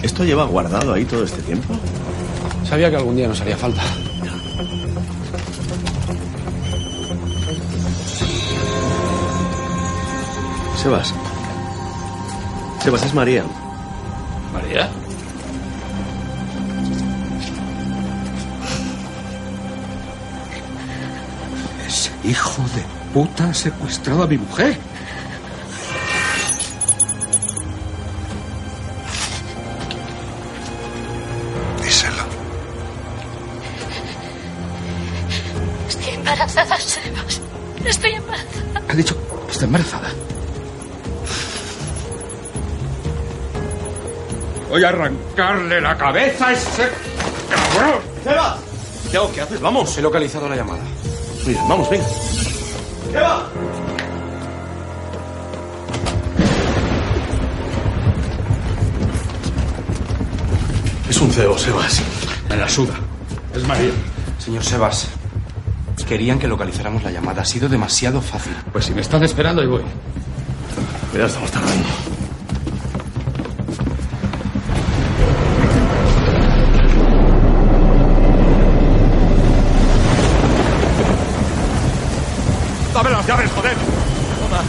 ¿Esto 0.04 0.24
lleva 0.24 0.46
guardado 0.46 0.94
ahí 0.94 1.04
todo 1.04 1.24
este 1.24 1.42
tiempo? 1.42 1.74
Sabía 2.64 2.92
que 2.92 2.98
algún 2.98 3.16
día 3.16 3.28
nos 3.28 3.42
haría 3.42 3.58
falta. 3.58 3.82
Sebas. 10.78 11.12
Sebas, 12.84 13.04
es 13.04 13.14
María. 13.16 13.46
¿María? 14.54 14.88
Ese 21.88 22.12
hijo 22.24 22.62
de 22.76 22.84
puta 23.12 23.50
ha 23.50 23.54
secuestrado 23.56 24.22
a 24.22 24.28
mi 24.28 24.38
mujer. 24.38 24.78
Voy 44.72 44.86
a 44.86 44.88
arrancarle 44.88 45.82
la 45.82 45.98
cabeza 45.98 46.48
a 46.48 46.54
ese 46.54 46.90
cabrón. 47.50 48.00
¡Sebas! 48.24 48.56
Tiago, 49.10 49.30
¿qué 49.34 49.42
haces? 49.42 49.60
Vamos. 49.60 49.98
He 49.98 50.02
localizado 50.02 50.48
la 50.48 50.56
llamada. 50.56 50.80
Mira, 51.46 51.62
vamos, 51.68 51.90
venga. 51.90 52.06
¡Eva! 53.14 53.50
Es 61.10 61.18
un 61.18 61.32
cebo, 61.32 61.58
Sebas. 61.58 62.02
Me 62.48 62.56
la 62.56 62.70
suda. 62.70 62.94
Es 63.54 63.68
María. 63.68 63.92
Señor 64.40 64.64
Sebas, 64.64 65.10
querían 66.08 66.40
que 66.40 66.48
localizáramos 66.48 67.04
la 67.04 67.12
llamada. 67.12 67.42
Ha 67.42 67.46
sido 67.46 67.68
demasiado 67.68 68.22
fácil. 68.22 68.56
Pues 68.72 68.86
si 68.86 68.94
me 68.94 69.02
están 69.02 69.22
esperando, 69.22 69.62
y 69.62 69.68
voy. 69.68 69.84
Ya 71.14 71.26
estamos 71.26 71.52
tardando. 71.52 72.11
¡Dame 83.12 83.24
las 83.24 83.28
llaves, 83.28 83.52
joder! 83.52 83.74
Toma. 84.40 84.62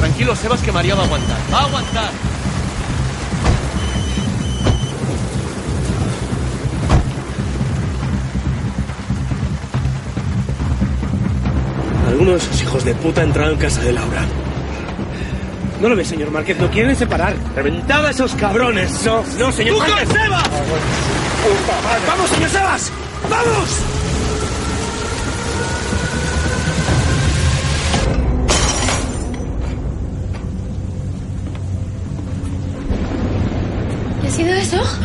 Tranquilo, 0.00 0.34
Sebas, 0.34 0.60
que 0.60 0.72
María 0.72 0.96
va 0.96 1.02
a 1.02 1.04
aguantar. 1.04 1.36
Va 1.52 1.58
a 1.58 1.64
aguantar. 1.66 2.10
Alguno 12.08 12.30
de 12.32 12.36
esos 12.38 12.62
hijos 12.62 12.84
de 12.84 12.94
puta 12.96 13.20
ha 13.20 13.24
entrado 13.24 13.52
en 13.52 13.58
casa 13.58 13.80
de 13.82 13.92
Laura. 13.92 14.22
No 15.80 15.88
lo 15.90 15.94
ve, 15.94 16.04
señor 16.04 16.32
Márquez, 16.32 16.58
no 16.58 16.68
quieren 16.72 16.96
separar. 16.96 17.36
¡Reventad 17.54 18.04
a 18.04 18.10
esos 18.10 18.34
cabrones! 18.34 19.04
No, 19.04 19.22
no, 19.38 19.52
señor 19.52 19.74
¡Busca 19.76 19.90
Márquez. 19.90 20.08
Sebas! 20.08 21.25
¡Vamos, 22.06 22.30
señor 22.30 22.50
Sebas! 22.50 22.92
¡Vamos! 23.30 23.68
¿Qué 34.22 34.26
ha 34.26 34.30
sido 34.30 34.54
eso? 34.54 34.95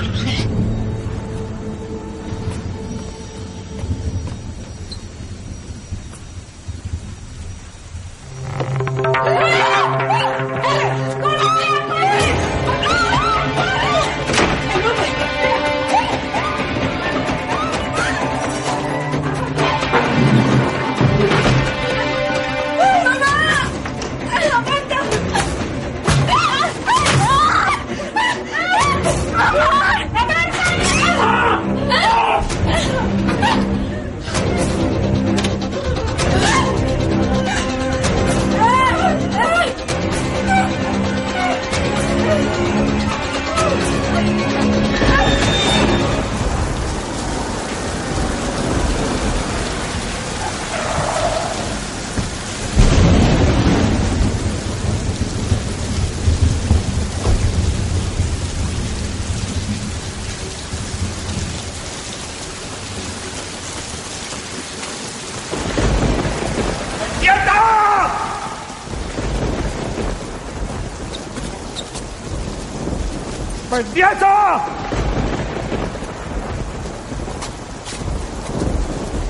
¡Mendieta! 73.82 74.62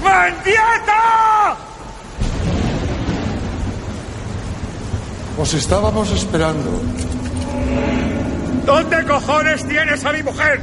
¡Mendieta! 0.03 1.57
Os 5.37 5.53
estábamos 5.53 6.11
esperando. 6.11 6.69
¿Dónde 8.65 9.05
cojones 9.05 9.65
tienes 9.69 10.03
a 10.03 10.11
mi 10.11 10.21
mujer? 10.21 10.61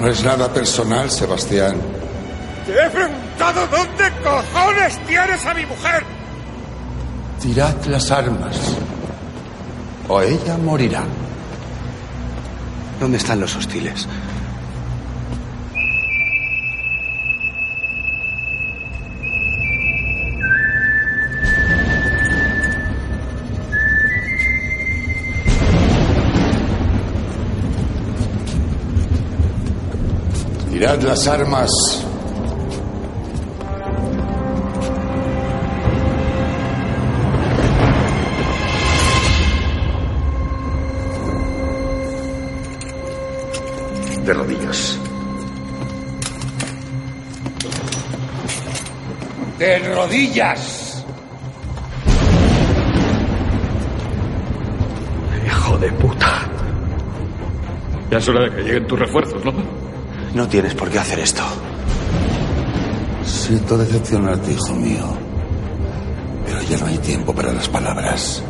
No 0.00 0.08
es 0.08 0.24
nada 0.24 0.52
personal, 0.52 1.08
Sebastián. 1.08 1.76
Te 2.66 2.72
he 2.72 2.90
preguntado 2.90 3.66
dónde 3.68 4.10
cojones 4.24 4.98
tienes 5.06 5.46
a 5.46 5.54
mi 5.54 5.66
mujer. 5.66 6.02
Tirad 7.40 7.84
las 7.84 8.10
armas. 8.10 8.83
O 10.14 10.22
ella 10.22 10.56
morirá. 10.56 11.02
¿Dónde 13.00 13.16
están 13.18 13.40
los 13.40 13.56
hostiles? 13.56 14.06
Tirad 30.70 31.02
las 31.02 31.26
armas. 31.26 31.70
De 44.64 44.70
rodillas. 44.70 44.98
De 49.58 49.94
rodillas. 49.94 51.04
Hijo 55.46 55.78
de 55.78 55.92
puta. 55.92 56.48
Ya 58.10 58.18
es 58.18 58.28
hora 58.28 58.44
de 58.44 58.56
que 58.56 58.62
lleguen 58.62 58.86
tus 58.86 58.98
refuerzos, 58.98 59.44
¿no? 59.44 59.52
No 60.34 60.48
tienes 60.48 60.74
por 60.74 60.88
qué 60.88 60.98
hacer 60.98 61.18
esto. 61.18 61.42
Siento 63.24 63.76
decepcionarte, 63.76 64.52
hijo 64.52 64.74
mío. 64.74 65.16
Pero 66.46 66.62
ya 66.62 66.78
no 66.78 66.86
hay 66.86 66.98
tiempo 66.98 67.34
para 67.34 67.52
las 67.52 67.68
palabras. 67.68 68.42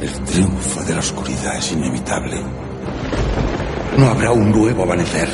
El 0.00 0.12
triunfo 0.24 0.82
de 0.84 0.92
la 0.94 1.00
oscuridad 1.00 1.56
es 1.56 1.72
inevitable. 1.72 2.40
No 3.96 4.08
habrá 4.08 4.32
un 4.32 4.50
nuevo 4.50 4.82
amanecer. 4.82 5.28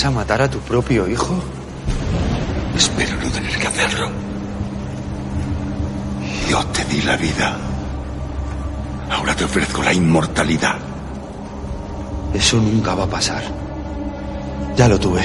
¿Vas 0.00 0.06
a 0.06 0.10
matar 0.12 0.40
a 0.40 0.48
tu 0.48 0.58
propio 0.60 1.06
hijo? 1.06 1.38
Espero 2.74 3.16
no 3.16 3.30
tener 3.30 3.54
que 3.58 3.66
hacerlo. 3.66 4.08
Yo 6.48 6.64
te 6.68 6.86
di 6.86 7.02
la 7.02 7.18
vida. 7.18 7.54
Ahora 9.10 9.36
te 9.36 9.44
ofrezco 9.44 9.82
la 9.82 9.92
inmortalidad. 9.92 10.78
Eso 12.32 12.56
nunca 12.56 12.94
va 12.94 13.04
a 13.04 13.08
pasar. 13.08 13.42
Ya 14.74 14.88
lo 14.88 14.98
tuve. 14.98 15.20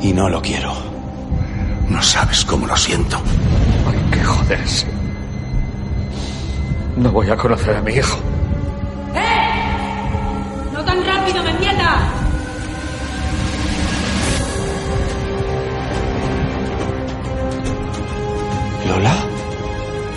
Y 0.00 0.12
no 0.12 0.28
lo 0.28 0.42
quiero. 0.42 0.74
No 1.90 2.02
sabes 2.02 2.44
cómo 2.44 2.66
lo 2.66 2.76
siento. 2.76 3.18
Hay 3.88 4.10
que 4.10 4.24
joderse. 4.24 4.88
No 6.96 7.12
voy 7.12 7.30
a 7.30 7.36
conocer 7.36 7.76
a 7.76 7.82
mi 7.82 7.92
hijo. 7.92 8.31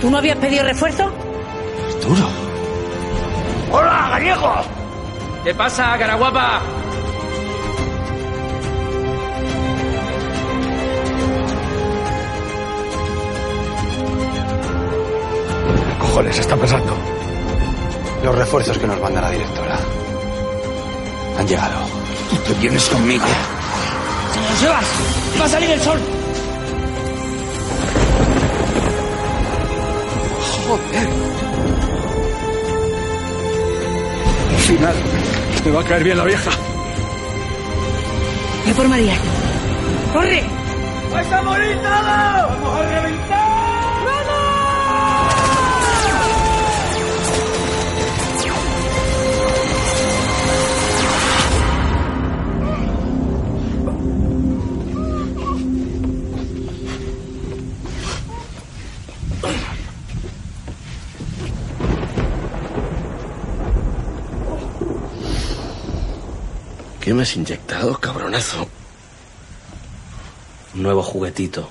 ¿Tú 0.05 0.11
no 0.11 0.19
habías 0.19 0.37
pedido 0.37 0.63
refuerzo? 0.63 1.01
Arturo. 1.01 2.29
¡Hola, 3.71 4.09
gallego! 4.11 4.53
¿Qué 5.43 5.55
pasa, 5.55 5.97
cara 5.97 6.13
guapa? 6.13 6.61
¿Qué 15.87 15.97
cojones 15.97 16.37
está 16.37 16.55
pasando? 16.55 16.93
Los 18.23 18.35
refuerzos 18.35 18.77
que 18.77 18.85
nos 18.85 19.01
manda 19.01 19.21
la 19.21 19.31
directora. 19.31 19.79
Han 21.39 21.47
llegado. 21.47 21.79
Tú 22.29 22.53
te 22.53 22.59
vienes 22.59 22.87
conmigo. 22.89 23.25
¡Señor 24.35 24.55
Sebas! 24.59 24.85
¡Va 25.41 25.45
a 25.45 25.49
salir 25.49 25.71
el 25.71 25.81
sol! 25.81 26.14
Joder. 30.67 31.07
Al 34.49 34.61
final, 34.61 34.95
me 35.63 35.71
va 35.71 35.81
a 35.81 35.83
caer 35.83 36.03
bien 36.03 36.17
la 36.17 36.23
vieja. 36.23 36.51
Ve 38.65 38.73
por 38.73 38.87
María. 38.87 39.13
¡Corre! 40.13 40.43
¡Vais 41.11 41.31
a 41.31 41.41
morir 41.43 41.77
todos! 41.77 42.61
¡Vamos 42.61 42.79
a 42.79 42.89
reventar! 42.89 43.34
Me 67.15 67.23
has 67.23 67.35
inyectado, 67.35 67.97
cabronazo? 67.99 68.67
Un 70.75 70.83
nuevo 70.83 71.01
juguetito 71.01 71.69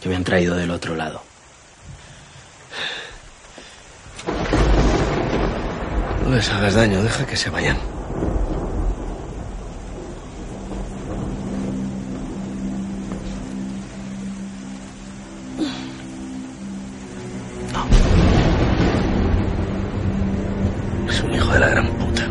que 0.00 0.08
me 0.08 0.16
han 0.16 0.24
traído 0.24 0.54
del 0.56 0.70
otro 0.70 0.94
lado. 0.94 1.22
No 6.24 6.36
les 6.36 6.48
hagas 6.50 6.74
daño, 6.74 7.02
deja 7.02 7.26
que 7.26 7.36
se 7.36 7.50
vayan. 7.50 7.76
Es 21.08 21.20
un 21.22 21.34
hijo 21.34 21.52
de 21.52 21.58
la 21.58 21.68
gran 21.68 21.88
puta. 21.88 22.28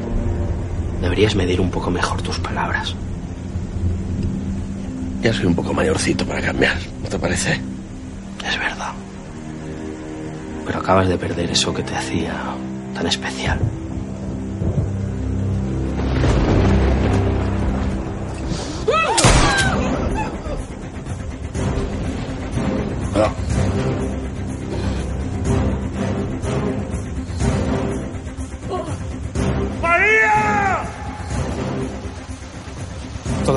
Deberías 1.01 1.35
medir 1.35 1.59
un 1.59 1.69
poco 1.69 1.89
mejor 1.91 2.21
tus 2.21 2.39
palabras. 2.39 2.95
Ya 5.21 5.33
soy 5.33 5.45
un 5.45 5.55
poco 5.55 5.73
mayorcito 5.73 6.25
para 6.25 6.41
cambiar, 6.41 6.77
¿no 7.03 7.09
te 7.09 7.19
parece? 7.19 7.59
Es 8.47 8.57
verdad. 8.57 8.93
Pero 10.65 10.79
acabas 10.79 11.09
de 11.09 11.17
perder 11.17 11.51
eso 11.51 11.73
que 11.73 11.83
te 11.83 11.95
hacía 11.95 12.33
tan 12.93 13.05
especial. 13.07 13.59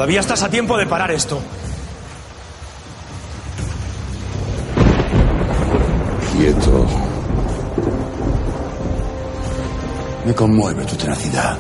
Todavía 0.03 0.19
estás 0.19 0.43
a 0.43 0.51
tiempo 0.51 0.77
de 0.77 0.85
parar 0.85 1.13
esto. 1.13 1.41
Quieto. 6.37 6.87
Me 10.27 10.35
conmueve 10.35 10.85
tu 10.87 10.97
tenacidad. 10.97 11.57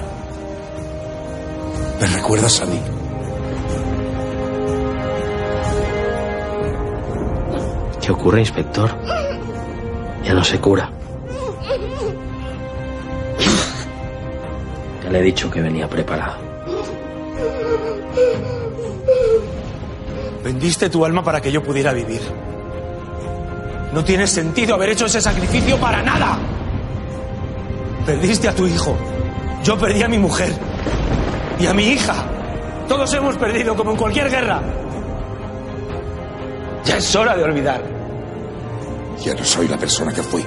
¿Me 2.00 2.06
recuerdas 2.08 2.60
a 2.62 2.66
mí? 2.66 2.80
¿Qué 8.04 8.10
ocurre, 8.10 8.40
inspector? 8.40 8.90
Ya 10.24 10.34
no 10.34 10.42
se 10.42 10.58
cura. 10.58 10.90
Ya 15.04 15.10
le 15.10 15.20
he 15.20 15.22
dicho 15.22 15.48
que 15.48 15.60
venía 15.60 15.88
preparado. 15.88 16.51
Vendiste 20.62 20.88
tu 20.90 21.04
alma 21.04 21.24
para 21.24 21.40
que 21.40 21.50
yo 21.50 21.60
pudiera 21.60 21.92
vivir. 21.92 22.20
No 23.92 24.04
tiene 24.04 24.28
sentido 24.28 24.76
haber 24.76 24.90
hecho 24.90 25.06
ese 25.06 25.20
sacrificio 25.20 25.76
para 25.76 26.00
nada. 26.02 26.38
Perdiste 28.06 28.48
a 28.48 28.54
tu 28.54 28.68
hijo. 28.68 28.96
Yo 29.64 29.76
perdí 29.76 30.04
a 30.04 30.08
mi 30.08 30.20
mujer. 30.20 30.52
Y 31.58 31.66
a 31.66 31.74
mi 31.74 31.82
hija. 31.82 32.14
Todos 32.86 33.12
hemos 33.12 33.36
perdido, 33.38 33.74
como 33.74 33.90
en 33.90 33.96
cualquier 33.96 34.30
guerra. 34.30 34.62
Ya 36.84 36.96
es 36.98 37.16
hora 37.16 37.36
de 37.36 37.42
olvidar. 37.42 37.82
Ya 39.20 39.34
no 39.34 39.44
soy 39.44 39.66
la 39.66 39.78
persona 39.78 40.12
que 40.12 40.22
fui. 40.22 40.44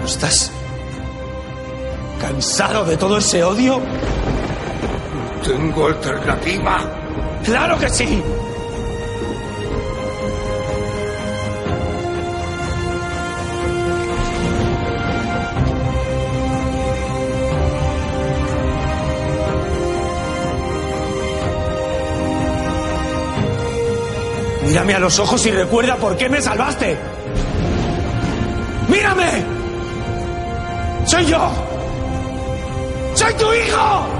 ¿No 0.00 0.06
estás 0.06 0.50
cansado 2.20 2.84
de 2.84 2.96
todo 2.96 3.18
ese 3.18 3.44
odio? 3.44 3.80
Tengo 5.44 5.86
alternativa. 5.86 6.80
¡Claro 7.44 7.78
que 7.78 7.88
sí! 7.88 8.20
A 24.92 24.98
los 24.98 25.18
ojos 25.18 25.46
y 25.46 25.50
recuerda 25.50 25.96
por 25.96 26.18
qué 26.18 26.28
me 26.28 26.42
salvaste. 26.42 26.98
¡Mírame! 28.88 29.42
¡Soy 31.06 31.24
yo! 31.24 31.50
¡Soy 33.14 33.32
tu 33.34 33.52
hijo! 33.54 34.11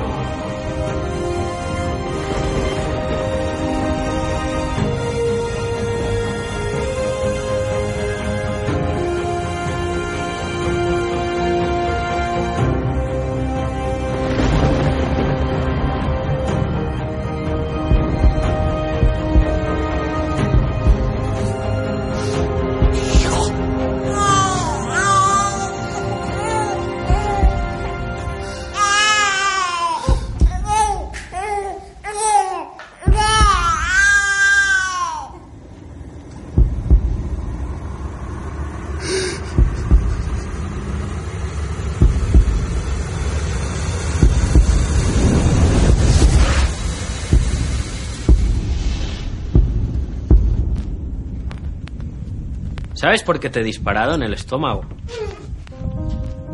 ¿Sabes 53.02 53.24
por 53.24 53.40
qué 53.40 53.50
te 53.50 53.58
he 53.58 53.64
disparado 53.64 54.14
en 54.14 54.22
el 54.22 54.32
estómago? 54.32 54.84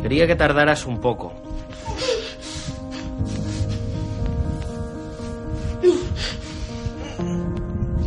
Quería 0.01 0.25
que 0.25 0.35
tardaras 0.35 0.87
un 0.87 0.99
poco. 0.99 1.31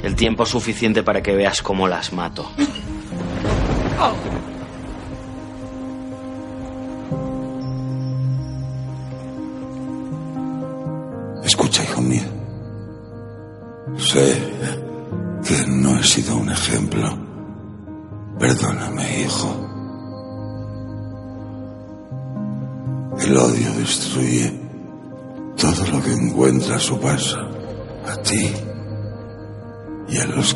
El 0.03 0.17
tiempo 0.17 0.45
suficiente 0.45 1.05
para 1.05 1.23
que 1.23 1.37
veas 1.37 1.63
cómo 1.63 1.87
las 1.87 2.13
mato. 2.13 2.51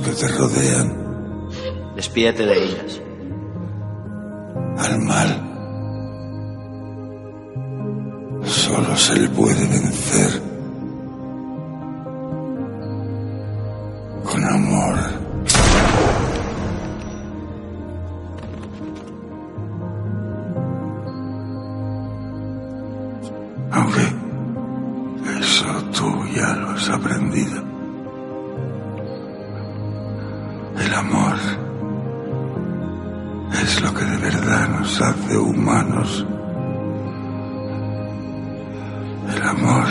Que 0.06 0.12
te 0.12 0.28
rodean. 0.28 0.88
Despídete 1.96 2.46
de 2.46 2.64
ellas. 2.64 3.02
Al 4.78 4.98
mal. 5.00 5.42
Solo 8.44 8.96
se 8.96 9.16
le 9.18 9.28
puede 9.30 9.66
vencer. 9.66 10.45
El 30.86 30.94
amor 30.94 31.36
es 33.60 33.80
lo 33.82 33.92
que 33.92 34.04
de 34.04 34.16
verdad 34.18 34.68
nos 34.68 35.02
hace 35.02 35.36
humanos. 35.36 36.24
El 39.34 39.42
amor 39.42 39.86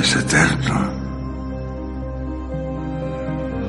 es 0.00 0.16
eterno. 0.16 0.92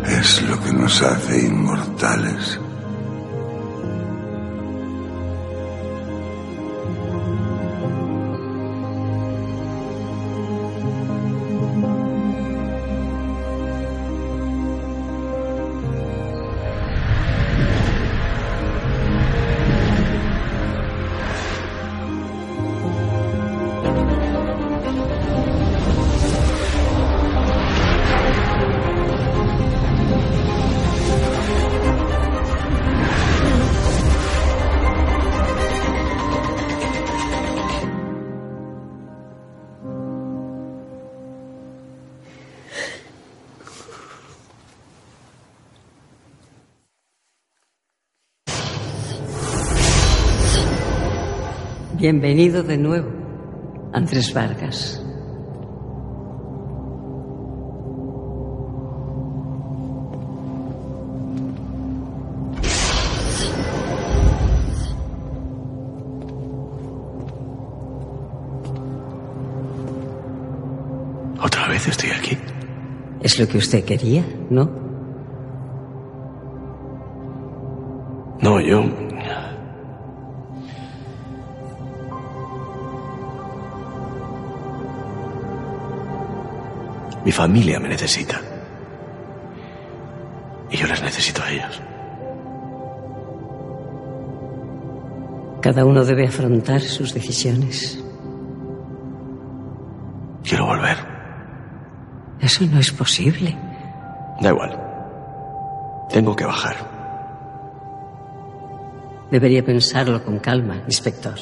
Es 0.05 0.41
lo 0.43 0.63
que 0.63 0.73
nos 0.73 1.01
hace 1.01 1.47
inmortales. 1.47 2.59
Bienvenido 52.03 52.63
de 52.63 52.77
nuevo, 52.77 53.07
Andrés 53.93 54.33
Vargas. 54.33 55.01
Otra 71.41 71.69
vez 71.69 71.87
estoy 71.87 72.09
aquí. 72.09 72.37
Es 73.21 73.39
lo 73.39 73.47
que 73.47 73.59
usted 73.59 73.85
quería, 73.85 74.25
¿no? 74.49 74.69
No, 78.41 78.59
yo. 78.59 79.02
Mi 87.25 87.31
familia 87.31 87.79
me 87.79 87.89
necesita. 87.89 88.41
Y 90.69 90.77
yo 90.77 90.87
les 90.87 91.01
necesito 91.01 91.41
a 91.41 91.51
ellos. 91.51 91.81
Cada 95.61 95.85
uno 95.85 96.03
debe 96.03 96.27
afrontar 96.27 96.81
sus 96.81 97.13
decisiones. 97.13 98.03
Quiero 100.43 100.65
volver. 100.65 100.97
Eso 102.41 102.65
no 102.65 102.79
es 102.79 102.91
posible. 102.91 103.57
Da 104.41 104.49
igual. 104.49 104.77
Tengo 106.09 106.35
que 106.35 106.45
bajar. 106.45 106.75
Debería 109.31 109.63
pensarlo 109.63 110.23
con 110.25 110.39
calma, 110.39 110.83
inspector. 110.85 111.39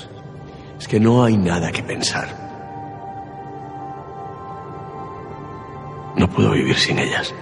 Es 0.78 0.88
que 0.88 1.00
no 1.00 1.24
hay 1.24 1.38
nada 1.38 1.72
que 1.72 1.82
pensar. 1.82 2.51
No 6.22 6.30
puedo 6.30 6.52
vivir 6.52 6.76
sin 6.76 7.00
ellas. 7.00 7.34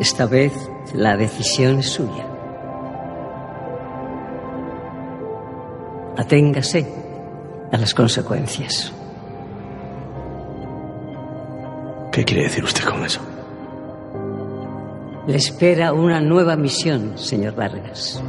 Esta 0.00 0.24
vez 0.24 0.54
la 0.94 1.14
decisión 1.18 1.78
es 1.80 1.90
suya. 1.90 2.26
Aténgase 6.16 6.86
a 7.70 7.76
las 7.76 7.92
consecuencias. 7.92 8.94
¿Qué 12.12 12.24
quiere 12.24 12.44
decir 12.44 12.64
usted 12.64 12.84
con 12.84 13.04
eso? 13.04 13.20
Le 15.26 15.36
espera 15.36 15.92
una 15.92 16.22
nueva 16.22 16.56
misión, 16.56 17.18
señor 17.18 17.54
Vargas. 17.54 18.22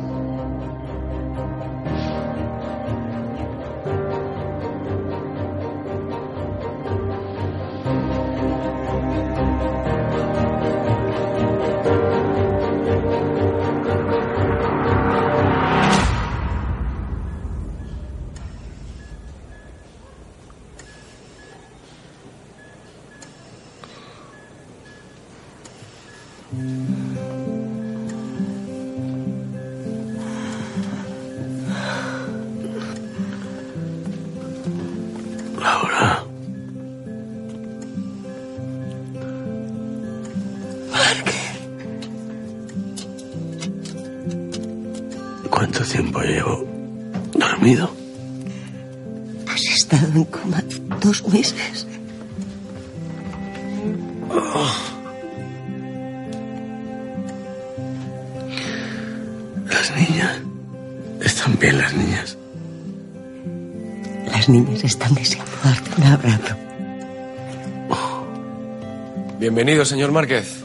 Bienvenido, 69.56 69.86
señor 69.86 70.12
Márquez. 70.12 70.64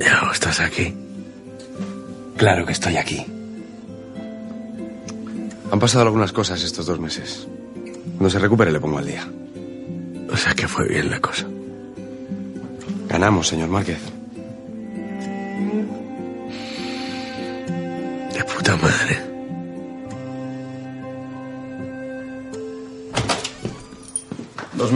Ya 0.00 0.30
estás 0.32 0.58
aquí. 0.58 0.92
Claro 2.36 2.66
que 2.66 2.72
estoy 2.72 2.96
aquí. 2.96 3.24
Han 5.70 5.78
pasado 5.78 6.02
algunas 6.02 6.32
cosas 6.32 6.64
estos 6.64 6.86
dos 6.86 6.98
meses. 6.98 7.46
Cuando 8.16 8.30
se 8.30 8.40
recupere 8.40 8.72
le 8.72 8.80
pongo 8.80 8.98
al 8.98 9.06
día. 9.06 9.30
O 10.28 10.36
sea 10.36 10.54
que 10.54 10.66
fue 10.66 10.88
bien 10.88 11.08
la 11.08 11.20
cosa. 11.20 11.46
Ganamos, 13.08 13.46
señor 13.46 13.68
Márquez. 13.68 14.00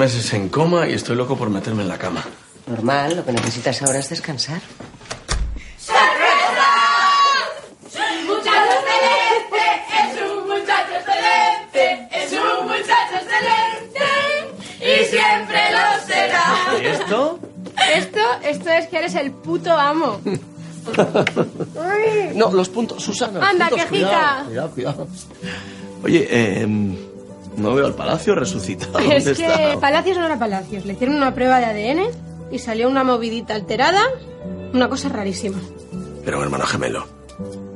Meses 0.00 0.32
en 0.32 0.48
coma 0.48 0.88
y 0.88 0.94
estoy 0.94 1.14
loco 1.14 1.36
por 1.36 1.50
meterme 1.50 1.82
en 1.82 1.88
la 1.88 1.98
cama. 1.98 2.24
Normal, 2.66 3.16
lo 3.16 3.22
que 3.22 3.32
necesitas 3.32 3.82
ahora 3.82 3.98
es 3.98 4.08
descansar. 4.08 4.62
Muchacho 8.26 8.72
excelente, 8.78 9.62
es 10.00 10.22
un 10.22 10.48
muchacho 10.48 10.92
excelente, 11.00 12.08
es 12.12 12.32
un 12.32 12.66
muchacho 12.66 13.14
excelente 13.20 14.06
y 14.80 15.04
siempre 15.04 15.60
lo 15.70 16.06
será. 16.06 16.44
¿Y 16.80 16.86
esto? 16.86 17.38
Esto, 17.94 18.20
esto 18.42 18.70
es 18.70 18.86
que 18.86 18.96
eres 18.96 19.14
el 19.16 19.32
puto 19.32 19.70
amo. 19.70 20.18
No, 22.34 22.50
los 22.52 22.70
puntos, 22.70 23.02
Susana. 23.02 23.46
Anda, 23.46 23.68
puntos, 23.68 23.86
quejita. 23.86 24.44
Cuidado, 24.46 24.70
cuidado, 24.70 24.70
cuidado. 24.70 25.08
Oye, 26.02 26.26
eh, 26.30 26.66
no 27.60 27.74
veo 27.74 27.86
al 27.86 27.94
palacio 27.94 28.34
resucitado. 28.34 28.98
¿Dónde 28.98 29.16
Es 29.16 29.24
que 29.24 29.30
está? 29.32 29.80
Palacios 29.80 30.18
no 30.18 30.26
era 30.26 30.38
Palacios. 30.38 30.84
Le 30.84 30.94
hicieron 30.94 31.16
una 31.16 31.34
prueba 31.34 31.58
de 31.58 31.66
ADN 31.66 32.02
y 32.50 32.58
salió 32.58 32.88
una 32.88 33.04
movidita 33.04 33.54
alterada. 33.54 34.02
Una 34.72 34.88
cosa 34.88 35.08
rarísima. 35.08 35.58
Era 36.24 36.38
un 36.38 36.44
hermano 36.44 36.66
gemelo. 36.66 37.06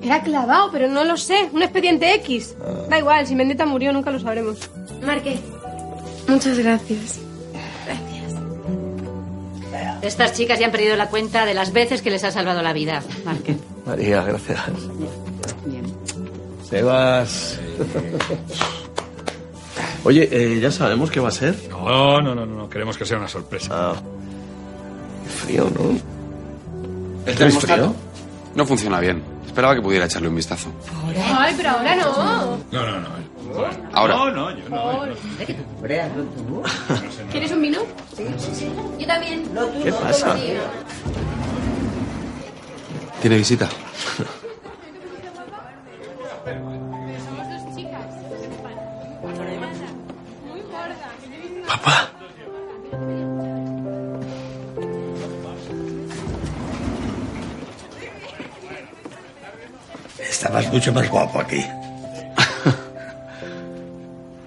Era 0.03 0.23
clavado, 0.23 0.71
pero 0.71 0.89
no 0.89 1.05
lo 1.05 1.17
sé. 1.17 1.49
Un 1.53 1.63
expediente 1.63 2.15
X. 2.17 2.57
Da 2.89 2.99
igual, 2.99 3.27
si 3.27 3.35
Mendetta 3.35 3.67
murió 3.67 3.93
nunca 3.93 4.11
lo 4.11 4.21
sabremos. 4.21 4.59
Marque. 5.05 5.39
Muchas 6.29 6.59
gracias. 6.59 7.21
Estas 10.03 10.35
chicas 10.35 10.59
ya 10.59 10.67
han 10.67 10.73
perdido 10.73 10.97
la 10.97 11.09
cuenta 11.09 11.47
de 11.47 11.55
las 11.55 11.73
veces 11.73 12.03
que 12.03 12.11
les 12.11 12.23
ha 12.25 12.31
salvado 12.31 12.61
la 12.61 12.75
vida. 12.75 13.03
Márquez. 13.25 13.57
María, 13.87 14.23
gracias. 14.23 14.61
Bien. 15.65 15.85
Sebas. 16.69 17.59
Oye, 20.05 20.29
eh, 20.31 20.61
¿ya 20.61 20.71
sabemos 20.71 21.11
qué 21.11 21.19
va 21.19 21.29
a 21.29 21.33
ser? 21.33 21.57
No, 21.71 22.21
no, 22.21 22.35
no, 22.35 22.45
no, 22.45 22.55
no, 22.55 22.69
queremos 22.69 22.99
que 22.99 23.07
sea 23.07 23.17
una 23.17 23.29
sorpresa. 23.29 23.93
Ah. 23.93 23.95
Frío, 25.27 25.71
¿no? 25.75 25.99
¿El 27.27 27.53
frío? 27.53 27.95
No 28.55 28.67
funciona 28.67 29.01
bien. 29.01 29.23
Esperaba 29.47 29.75
que 29.75 29.81
pudiera 29.81 30.05
echarle 30.05 30.29
un 30.29 30.37
vistazo. 30.37 30.71
Ay, 31.17 31.55
pero 31.57 31.71
ahora 31.71 31.97
no. 31.97 32.59
No, 32.71 32.87
no, 32.87 33.01
no. 33.01 33.09
Ahora. 33.93 34.15
No, 34.15 34.31
no, 34.31 34.51
yo 34.51 34.69
no. 34.69 35.07
no. 35.07 35.13
¿Quieres 37.31 37.53
un 37.53 37.63
vino? 37.63 37.79
Sí, 38.15 38.27
sí, 38.37 38.51
sí. 38.53 38.73
Yo 38.99 39.07
también. 39.07 39.49
¿Qué 39.83 39.93
pasa? 39.93 40.37
¿Tiene 43.23 43.37
visita? 43.39 43.69
Papá. 51.75 52.09
Estabas 60.21 60.73
mucho 60.73 60.93
más 60.93 61.11
guapo 61.11 61.41
aquí. 61.41 61.59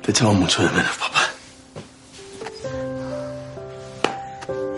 Te 0.03 0.11
echaba 0.11 0.31
mucho 0.31 0.63
de 0.63 0.69
menos, 0.69 0.95
papá. 0.95 1.23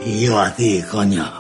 Y 0.04 0.26
yo 0.26 0.40
a 0.40 0.52
ti, 0.56 0.84
coño. 0.90 1.32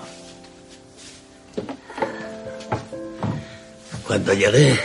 Cuando 4.05 4.33
llegué 4.33 4.79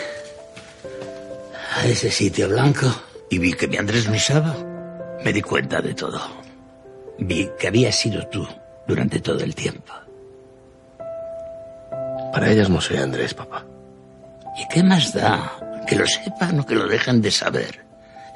a 1.76 1.86
ese 1.86 2.10
sitio 2.10 2.48
blanco 2.48 2.86
y 3.28 3.36
vi 3.38 3.52
que 3.52 3.68
mi 3.68 3.76
Andrés 3.76 4.08
no 4.08 4.16
usaba, 4.16 4.56
me 5.24 5.32
di 5.32 5.42
cuenta 5.42 5.80
de 5.80 5.94
todo. 5.94 6.20
Vi 7.18 7.50
que 7.58 7.68
había 7.68 7.90
sido 7.90 8.26
tú 8.28 8.46
durante 8.86 9.20
todo 9.20 9.40
el 9.40 9.54
tiempo. 9.54 9.92
Para 12.32 12.50
ellas 12.50 12.68
no 12.68 12.80
soy 12.80 12.98
Andrés, 12.98 13.32
papá. 13.32 13.64
¿Y 14.58 14.68
qué 14.68 14.82
más 14.82 15.12
da? 15.14 15.52
Que 15.86 15.96
lo 15.96 16.06
sepan 16.06 16.60
o 16.60 16.66
que 16.66 16.74
lo 16.74 16.86
dejen 16.86 17.22
de 17.22 17.30
saber. 17.30 17.84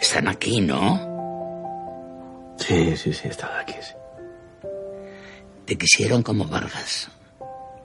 Están 0.01 0.28
aquí, 0.28 0.60
¿no? 0.60 2.55
Sí, 2.56 2.97
sí, 2.97 3.12
sí, 3.12 3.28
están 3.28 3.51
aquí, 3.60 3.74
sí. 3.81 3.94
Te 5.66 5.77
quisieron 5.77 6.23
como 6.23 6.47
Vargas. 6.47 7.09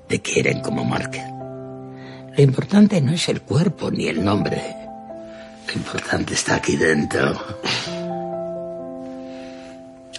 Te 0.08 0.22
quieren 0.22 0.62
como 0.62 0.86
Márquez. 0.86 1.26
Lo 2.36 2.42
importante 2.42 3.02
no 3.02 3.12
es 3.12 3.28
el 3.30 3.42
cuerpo 3.42 3.92
ni 3.92 4.08
el 4.08 4.24
nombre. 4.24 4.62
Lo 5.68 5.74
importante 5.74 6.34
está 6.34 6.56
aquí 6.56 6.76
dentro. 6.76 7.40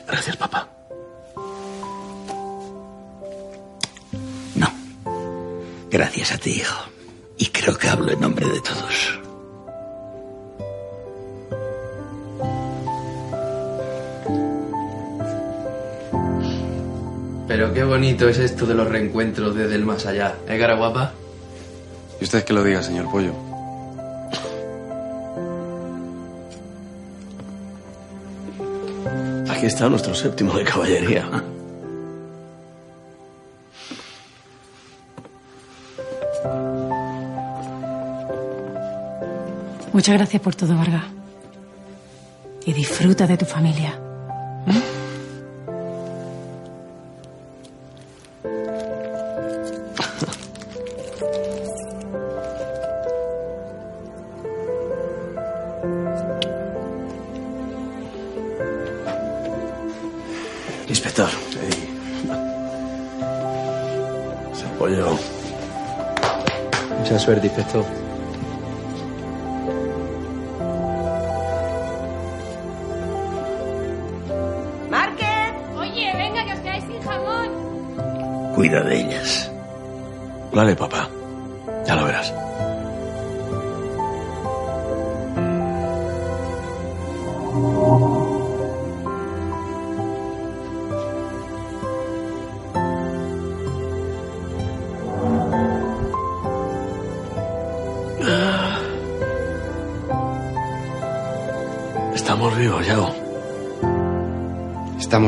Gracias, 0.06 0.36
papá. 0.36 0.68
Gracias 5.94 6.32
a 6.32 6.38
ti, 6.38 6.50
hijo. 6.50 6.88
Y 7.38 7.46
creo 7.46 7.78
que 7.78 7.88
hablo 7.88 8.10
en 8.10 8.20
nombre 8.20 8.44
de 8.48 8.60
todos. 8.62 9.20
Pero 17.46 17.72
qué 17.72 17.84
bonito 17.84 18.28
es 18.28 18.38
esto 18.38 18.66
de 18.66 18.74
los 18.74 18.88
reencuentros 18.88 19.54
desde 19.54 19.76
el 19.76 19.84
más 19.84 20.04
allá. 20.06 20.34
¿Eh, 20.48 20.58
cara 20.58 20.74
guapa? 20.74 21.12
Y 22.20 22.24
usted 22.24 22.42
que 22.42 22.52
lo 22.52 22.64
diga, 22.64 22.82
señor 22.82 23.08
Pollo. 23.08 23.53
Aquí 29.54 29.66
está 29.66 29.88
nuestro 29.88 30.12
séptimo 30.16 30.52
de 30.58 30.64
caballería. 30.64 31.30
Muchas 39.92 40.16
gracias 40.16 40.42
por 40.42 40.56
todo, 40.56 40.76
Vargas. 40.76 41.04
Y 42.66 42.72
disfruta 42.72 43.28
de 43.28 43.36
tu 43.36 43.44
familia. 43.44 43.96
Inspector. 44.66 44.93
Suerte, 67.24 67.46
inspector. 67.46 67.82
¡Márquez! 74.90 75.26
Oye, 75.74 76.12
venga, 76.16 76.44
que 76.44 76.52
os 76.52 76.58
quedáis 76.60 76.84
sin 76.84 77.00
jamón. 77.00 78.52
Cuida 78.54 78.82
de 78.82 79.00
ellas. 79.00 79.50
Vale, 80.52 80.76
papá. 80.76 80.93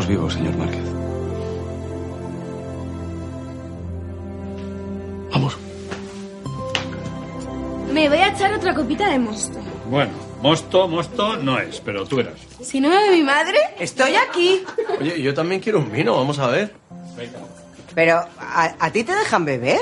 Estamos 0.07 0.09
vivos, 0.09 0.35
señor 0.35 0.57
Márquez. 0.57 0.85
Vamos. 5.33 5.57
Me 7.93 8.09
voy 8.09 8.19
a 8.19 8.29
echar 8.29 8.55
otra 8.55 8.73
copita 8.73 9.11
de 9.11 9.19
mosto. 9.19 9.59
Bueno, 9.91 10.13
mosto, 10.43 10.87
mosto 10.87 11.37
no 11.39 11.59
es, 11.59 11.81
pero 11.81 12.05
tú 12.07 12.21
eras. 12.21 12.35
Si 12.63 12.81
no 12.81 12.89
me 12.89 12.97
ve 13.03 13.17
mi 13.17 13.25
madre, 13.25 13.59
estoy 13.81 14.15
aquí. 14.15 14.63
Oye, 15.01 15.21
yo 15.21 15.35
también 15.35 15.61
quiero 15.61 15.81
un 15.81 15.91
vino, 15.91 16.15
vamos 16.15 16.39
a 16.39 16.49
ver. 16.49 16.73
Pero, 17.93 18.25
¿a, 18.39 18.77
a 18.79 18.93
ti 18.93 19.03
te 19.03 19.13
dejan 19.13 19.45
beber? 19.45 19.81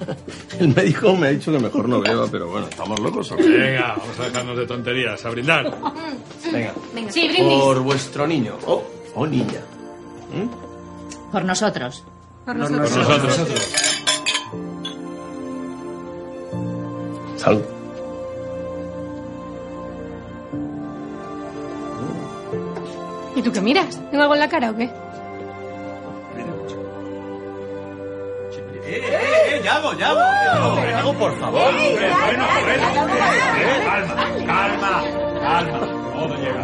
El 0.60 0.74
médico 0.74 1.14
me 1.14 1.26
ha 1.26 1.30
dicho 1.30 1.52
que 1.52 1.58
mejor 1.58 1.88
no 1.90 2.00
beba, 2.00 2.26
pero 2.30 2.48
bueno, 2.48 2.68
¿estamos 2.68 2.98
locos 3.00 3.32
o 3.32 3.36
qué? 3.36 3.42
Venga, 3.42 3.96
vamos 3.98 4.18
a 4.18 4.24
dejarnos 4.24 4.56
de 4.56 4.66
tonterías, 4.66 5.22
a 5.26 5.28
brindar. 5.30 5.64
Venga. 6.50 6.72
Venga. 6.94 7.12
Sí, 7.12 7.28
brindis. 7.28 7.60
Por 7.60 7.80
vuestro 7.80 8.26
niño. 8.26 8.56
O 8.66 8.98
o 9.18 9.26
niña. 9.26 9.57
Por 11.32 11.44
nosotros. 11.44 12.04
Por 12.44 12.56
nosotros. 12.56 12.90
Por 12.90 13.24
nosotros. 13.24 13.74
Salud. 17.36 17.62
¿Y 23.36 23.42
tú 23.42 23.52
qué 23.52 23.60
miras? 23.60 23.96
¿Tengo 24.10 24.22
algo 24.22 24.34
en 24.34 24.40
la 24.40 24.48
cara 24.48 24.70
o 24.70 24.76
qué? 24.76 24.84
¡Eh, 24.84 24.90
eh, 28.90 29.56
eh! 29.56 29.60
¡Yago, 29.62 29.92
Yago! 29.92 30.20
¡Yago, 30.20 30.74
Yago, 30.90 31.12
por 31.14 31.38
favor! 31.38 31.72
Bueno, 31.72 31.98
bueno, 32.24 32.44
calma, 33.84 34.14
calma, 34.46 35.04
calma. 35.40 35.78
Todo 36.14 36.34
llega. 36.36 36.62